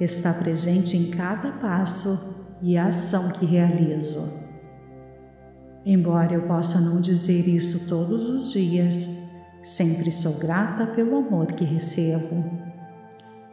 está 0.00 0.32
presente 0.32 0.96
em 0.96 1.10
cada 1.10 1.52
passo 1.52 2.56
e 2.60 2.76
ação 2.76 3.28
que 3.28 3.46
realizo. 3.46 4.44
Embora 5.86 6.32
eu 6.32 6.42
possa 6.42 6.80
não 6.80 7.00
dizer 7.00 7.46
isso 7.46 7.86
todos 7.88 8.24
os 8.24 8.52
dias, 8.52 9.08
sempre 9.62 10.10
sou 10.10 10.38
grata 10.38 10.86
pelo 10.86 11.18
amor 11.18 11.52
que 11.52 11.64
recebo. 11.64 12.42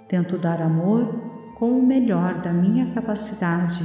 Tento 0.08 0.38
dar 0.38 0.62
amor 0.62 1.14
com 1.58 1.78
o 1.78 1.86
melhor 1.86 2.42
da 2.42 2.54
minha 2.54 2.94
capacidade 2.94 3.84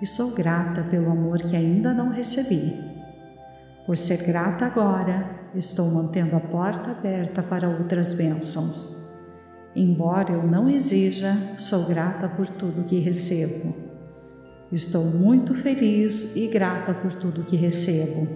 e 0.00 0.06
sou 0.06 0.34
grata 0.34 0.82
pelo 0.82 1.10
amor 1.10 1.38
que 1.42 1.56
ainda 1.56 1.92
não 1.94 2.10
recebi. 2.10 2.78
Por 3.86 3.96
ser 3.96 4.18
grata 4.24 4.66
agora, 4.66 5.40
estou 5.54 5.90
mantendo 5.90 6.36
a 6.36 6.40
porta 6.40 6.92
aberta 6.92 7.42
para 7.42 7.68
outras 7.68 8.14
bênçãos. 8.14 8.99
Embora 9.74 10.32
eu 10.32 10.42
não 10.42 10.68
exija, 10.68 11.54
sou 11.56 11.86
grata 11.86 12.28
por 12.28 12.48
tudo 12.48 12.84
que 12.84 12.98
recebo. 12.98 13.74
Estou 14.72 15.04
muito 15.04 15.54
feliz 15.54 16.34
e 16.34 16.48
grata 16.48 16.92
por 16.92 17.12
tudo 17.14 17.44
que 17.44 17.56
recebo. 17.56 18.26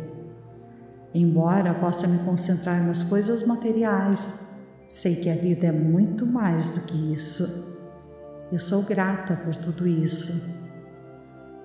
Embora 1.12 1.74
possa 1.74 2.06
me 2.06 2.18
concentrar 2.24 2.84
nas 2.84 3.02
coisas 3.02 3.44
materiais, 3.44 4.44
sei 4.88 5.16
que 5.16 5.30
a 5.30 5.34
vida 5.34 5.66
é 5.66 5.72
muito 5.72 6.24
mais 6.24 6.70
do 6.70 6.80
que 6.82 7.12
isso. 7.12 7.72
Eu 8.52 8.58
sou 8.58 8.82
grata 8.82 9.34
por 9.36 9.56
tudo 9.56 9.86
isso. 9.86 10.54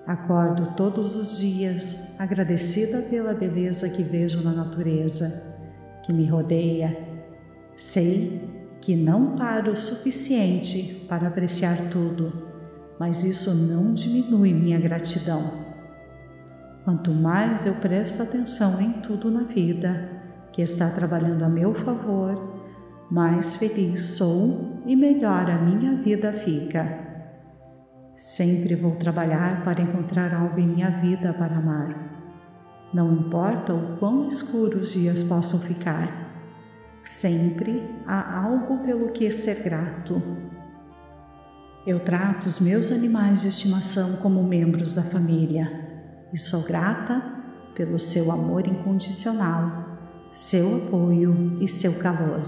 Acordo 0.06 0.74
todos 0.76 1.14
os 1.14 1.38
dias 1.38 2.18
agradecida 2.18 3.02
pela 3.02 3.34
beleza 3.34 3.88
que 3.88 4.02
vejo 4.02 4.42
na 4.42 4.52
natureza, 4.52 5.42
que 6.04 6.12
me 6.12 6.26
rodeia. 6.26 6.96
Sei 7.76 8.59
que 8.80 8.96
não 8.96 9.36
paro 9.36 9.72
o 9.72 9.76
suficiente 9.76 11.04
para 11.08 11.28
apreciar 11.28 11.76
tudo, 11.90 12.32
mas 12.98 13.22
isso 13.24 13.54
não 13.54 13.92
diminui 13.92 14.52
minha 14.52 14.80
gratidão. 14.80 15.70
Quanto 16.84 17.12
mais 17.12 17.66
eu 17.66 17.74
presto 17.74 18.22
atenção 18.22 18.80
em 18.80 18.92
tudo 19.00 19.30
na 19.30 19.42
vida 19.42 20.10
que 20.52 20.62
está 20.62 20.88
trabalhando 20.90 21.42
a 21.44 21.48
meu 21.48 21.74
favor, 21.74 22.50
mais 23.10 23.56
feliz 23.56 24.02
sou 24.02 24.82
e 24.86 24.96
melhor 24.96 25.50
a 25.50 25.58
minha 25.58 25.96
vida 25.96 26.32
fica. 26.32 27.10
Sempre 28.16 28.74
vou 28.74 28.92
trabalhar 28.92 29.62
para 29.64 29.82
encontrar 29.82 30.34
algo 30.34 30.58
em 30.58 30.66
minha 30.66 30.90
vida 30.90 31.32
para 31.32 31.56
amar. 31.56 32.10
Não 32.92 33.12
importa 33.12 33.72
o 33.72 33.96
quão 33.98 34.28
escuros 34.28 34.82
os 34.82 34.92
dias 34.92 35.22
possam 35.22 35.58
ficar, 35.60 36.29
Sempre 37.02 37.88
há 38.06 38.44
algo 38.44 38.78
pelo 38.84 39.10
que 39.10 39.30
ser 39.30 39.62
grato. 39.62 40.22
Eu 41.86 41.98
trato 41.98 42.46
os 42.46 42.60
meus 42.60 42.92
animais 42.92 43.40
de 43.42 43.48
estimação 43.48 44.16
como 44.16 44.42
membros 44.42 44.92
da 44.92 45.02
família 45.02 45.88
e 46.32 46.38
sou 46.38 46.62
grata 46.62 47.22
pelo 47.74 47.98
seu 47.98 48.30
amor 48.30 48.66
incondicional, 48.66 49.98
seu 50.30 50.76
apoio 50.76 51.58
e 51.60 51.66
seu 51.66 51.94
calor. 51.94 52.42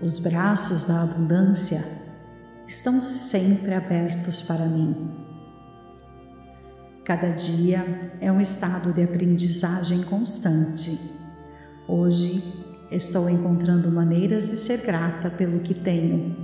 Os 0.00 0.18
braços 0.18 0.84
da 0.84 1.02
abundância 1.02 1.84
estão 2.66 3.02
sempre 3.02 3.74
abertos 3.74 4.40
para 4.40 4.66
mim. 4.66 5.10
Cada 7.04 7.30
dia 7.30 7.84
é 8.20 8.32
um 8.32 8.40
estado 8.40 8.92
de 8.92 9.02
aprendizagem 9.02 10.02
constante. 10.04 10.98
Hoje 11.86 12.63
estou 12.90 13.28
encontrando 13.28 13.90
maneiras 13.90 14.50
de 14.50 14.58
ser 14.58 14.80
grata 14.80 15.30
pelo 15.30 15.60
que 15.60 15.74
tenho 15.74 16.36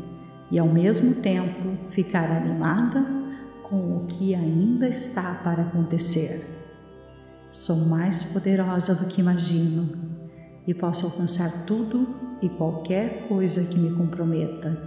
e 0.50 0.58
ao 0.58 0.66
mesmo 0.66 1.16
tempo 1.16 1.76
ficar 1.90 2.30
animada 2.30 3.06
com 3.62 3.96
o 3.96 4.06
que 4.06 4.34
ainda 4.34 4.88
está 4.88 5.34
para 5.44 5.62
acontecer. 5.62 6.44
Sou 7.52 7.76
mais 7.86 8.22
poderosa 8.22 8.94
do 8.94 9.06
que 9.06 9.20
imagino 9.20 9.88
e 10.66 10.74
posso 10.74 11.06
alcançar 11.06 11.64
tudo 11.66 12.08
e 12.42 12.48
qualquer 12.48 13.28
coisa 13.28 13.64
que 13.64 13.78
me 13.78 13.94
comprometa. 13.96 14.80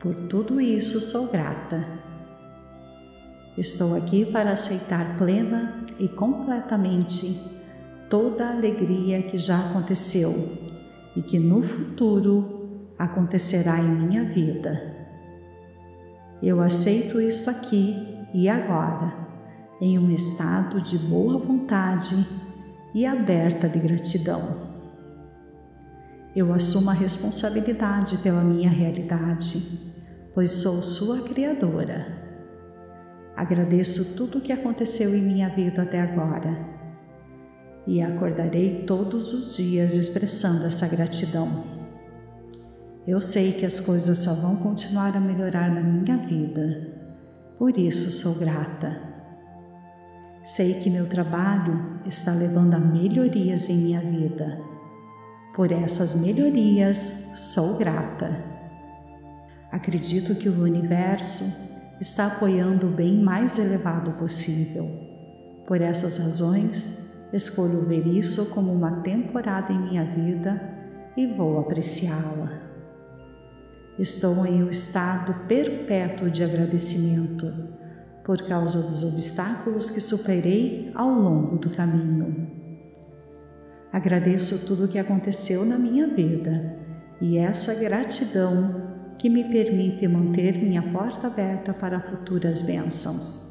Por 0.00 0.14
tudo 0.14 0.60
isso 0.60 1.00
sou 1.00 1.30
grata. 1.30 1.84
Estou 3.56 3.96
aqui 3.96 4.24
para 4.24 4.52
aceitar 4.52 5.16
plena 5.16 5.84
e 5.98 6.08
completamente 6.08 7.57
toda 8.08 8.46
a 8.46 8.52
alegria 8.52 9.22
que 9.22 9.38
já 9.38 9.58
aconteceu 9.58 10.58
e 11.16 11.22
que 11.22 11.38
no 11.38 11.62
futuro 11.62 12.90
acontecerá 12.98 13.78
em 13.78 13.88
minha 13.88 14.24
vida. 14.24 14.96
Eu 16.42 16.60
aceito 16.60 17.20
isto 17.20 17.50
aqui 17.50 17.94
e 18.32 18.48
agora, 18.48 19.12
em 19.80 19.98
um 19.98 20.10
estado 20.10 20.80
de 20.80 20.98
boa 20.98 21.38
vontade 21.38 22.26
e 22.94 23.06
aberta 23.06 23.68
de 23.68 23.78
gratidão. 23.78 24.68
Eu 26.34 26.52
assumo 26.52 26.90
a 26.90 26.94
responsabilidade 26.94 28.18
pela 28.18 28.42
minha 28.42 28.70
realidade, 28.70 29.80
pois 30.34 30.52
sou 30.52 30.82
sua 30.82 31.22
criadora 31.22 32.18
Agradeço 33.38 34.16
tudo 34.16 34.38
o 34.38 34.40
que 34.40 34.52
aconteceu 34.52 35.14
em 35.14 35.22
minha 35.22 35.48
vida 35.48 35.82
até 35.82 36.00
agora 36.00 36.77
e 37.88 38.02
acordarei 38.02 38.84
todos 38.86 39.32
os 39.32 39.56
dias 39.56 39.94
expressando 39.94 40.66
essa 40.66 40.86
gratidão. 40.86 41.64
Eu 43.06 43.18
sei 43.22 43.52
que 43.52 43.64
as 43.64 43.80
coisas 43.80 44.18
só 44.18 44.34
vão 44.34 44.56
continuar 44.56 45.16
a 45.16 45.20
melhorar 45.20 45.74
na 45.74 45.80
minha 45.80 46.18
vida, 46.18 46.86
por 47.58 47.78
isso 47.78 48.12
sou 48.12 48.34
grata. 48.34 49.00
Sei 50.44 50.74
que 50.74 50.90
meu 50.90 51.06
trabalho 51.06 51.98
está 52.04 52.34
levando 52.34 52.74
a 52.74 52.78
melhorias 52.78 53.70
em 53.70 53.78
minha 53.78 54.02
vida. 54.02 54.60
Por 55.56 55.72
essas 55.72 56.14
melhorias, 56.14 57.30
sou 57.36 57.78
grata. 57.78 58.44
Acredito 59.72 60.34
que 60.34 60.48
o 60.48 60.62
universo 60.62 61.44
está 61.98 62.26
apoiando 62.26 62.86
o 62.86 62.90
bem 62.90 63.22
mais 63.22 63.58
elevado 63.58 64.12
possível. 64.12 64.86
Por 65.66 65.80
essas 65.80 66.18
razões, 66.18 67.07
escolho 67.32 67.86
ver 67.86 68.06
isso 68.06 68.46
como 68.50 68.72
uma 68.72 69.02
temporada 69.02 69.72
em 69.72 69.78
minha 69.78 70.04
vida 70.04 70.60
e 71.16 71.26
vou 71.26 71.58
apreciá-la. 71.60 72.68
Estou 73.98 74.46
em 74.46 74.62
um 74.62 74.70
estado 74.70 75.46
perpétuo 75.46 76.30
de 76.30 76.44
agradecimento 76.44 77.52
por 78.24 78.46
causa 78.46 78.82
dos 78.82 79.02
obstáculos 79.02 79.90
que 79.90 80.00
superei 80.00 80.92
ao 80.94 81.10
longo 81.10 81.56
do 81.58 81.70
caminho. 81.70 82.48
Agradeço 83.92 84.66
tudo 84.66 84.84
o 84.84 84.88
que 84.88 84.98
aconteceu 84.98 85.64
na 85.64 85.78
minha 85.78 86.06
vida 86.06 86.76
e 87.20 87.38
essa 87.38 87.74
gratidão 87.74 88.88
que 89.18 89.28
me 89.28 89.44
permite 89.44 90.06
manter 90.06 90.58
minha 90.62 90.82
porta 90.92 91.26
aberta 91.26 91.72
para 91.72 92.00
futuras 92.00 92.62
bênçãos. 92.62 93.47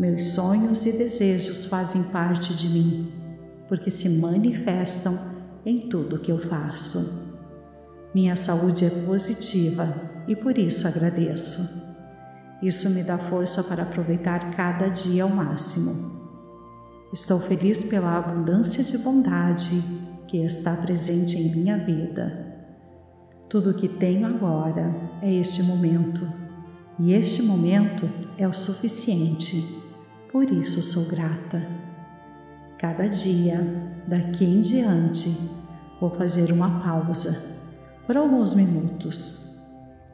Meus 0.00 0.30
sonhos 0.30 0.86
e 0.86 0.92
desejos 0.92 1.66
fazem 1.66 2.02
parte 2.04 2.54
de 2.54 2.68
mim, 2.68 3.12
porque 3.68 3.90
se 3.90 4.08
manifestam 4.08 5.18
em 5.64 5.88
tudo 5.90 6.18
que 6.18 6.32
eu 6.32 6.38
faço. 6.38 7.28
Minha 8.14 8.34
saúde 8.34 8.86
é 8.86 8.90
positiva 8.90 9.94
e 10.26 10.34
por 10.34 10.56
isso 10.56 10.88
agradeço. 10.88 11.68
Isso 12.62 12.88
me 12.88 13.02
dá 13.02 13.18
força 13.18 13.62
para 13.62 13.82
aproveitar 13.82 14.56
cada 14.56 14.88
dia 14.88 15.22
ao 15.22 15.28
máximo. 15.28 16.18
Estou 17.12 17.38
feliz 17.38 17.84
pela 17.84 18.16
abundância 18.16 18.82
de 18.82 18.96
bondade 18.96 19.84
que 20.26 20.38
está 20.38 20.74
presente 20.76 21.36
em 21.36 21.54
minha 21.54 21.76
vida 21.76 22.50
tudo 23.50 23.70
o 23.70 23.74
que 23.74 23.88
tenho 23.88 24.28
agora 24.28 24.94
é 25.20 25.34
este 25.34 25.60
momento, 25.64 26.24
e 27.00 27.12
este 27.12 27.42
momento 27.42 28.08
é 28.38 28.46
o 28.46 28.54
suficiente, 28.54 29.79
por 30.30 30.48
isso 30.48 30.80
sou 30.80 31.06
grata. 31.06 31.66
Cada 32.78 33.08
dia, 33.08 33.58
daqui 34.06 34.44
em 34.44 34.62
diante, 34.62 35.36
vou 36.00 36.10
fazer 36.10 36.52
uma 36.52 36.80
pausa 36.80 37.58
por 38.06 38.16
alguns 38.16 38.54
minutos. 38.54 39.58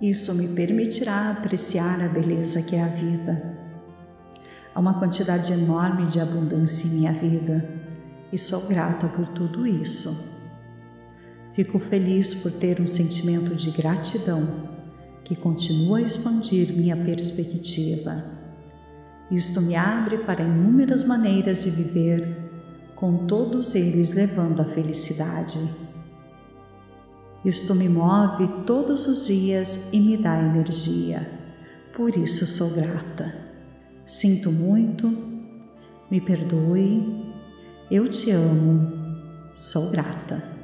Isso 0.00 0.34
me 0.34 0.48
permitirá 0.48 1.30
apreciar 1.30 2.00
a 2.00 2.08
beleza 2.08 2.62
que 2.62 2.74
é 2.74 2.82
a 2.82 2.88
vida. 2.88 3.58
Há 4.74 4.80
uma 4.80 4.98
quantidade 4.98 5.52
enorme 5.52 6.06
de 6.06 6.18
abundância 6.18 6.86
em 6.86 6.92
minha 6.92 7.12
vida 7.12 7.68
e 8.32 8.38
sou 8.38 8.66
grata 8.66 9.08
por 9.08 9.28
tudo 9.28 9.66
isso. 9.66 10.34
Fico 11.52 11.78
feliz 11.78 12.32
por 12.32 12.52
ter 12.52 12.80
um 12.80 12.88
sentimento 12.88 13.54
de 13.54 13.70
gratidão 13.70 14.70
que 15.24 15.36
continua 15.36 15.98
a 15.98 16.02
expandir 16.02 16.72
minha 16.72 16.96
perspectiva. 16.96 18.35
Isto 19.30 19.60
me 19.60 19.74
abre 19.74 20.18
para 20.18 20.44
inúmeras 20.44 21.04
maneiras 21.04 21.64
de 21.64 21.70
viver, 21.70 22.36
com 22.94 23.26
todos 23.26 23.74
eles 23.74 24.14
levando 24.14 24.60
a 24.60 24.64
felicidade. 24.64 25.58
Isto 27.44 27.74
me 27.74 27.88
move 27.88 28.48
todos 28.64 29.06
os 29.06 29.26
dias 29.26 29.88
e 29.92 30.00
me 30.00 30.16
dá 30.16 30.40
energia. 30.40 31.28
Por 31.94 32.16
isso 32.16 32.46
sou 32.46 32.70
grata. 32.70 33.34
Sinto 34.04 34.52
muito, 34.52 35.12
me 36.10 36.20
perdoe, 36.20 37.34
eu 37.90 38.08
te 38.08 38.30
amo, 38.30 38.92
sou 39.54 39.90
grata. 39.90 40.55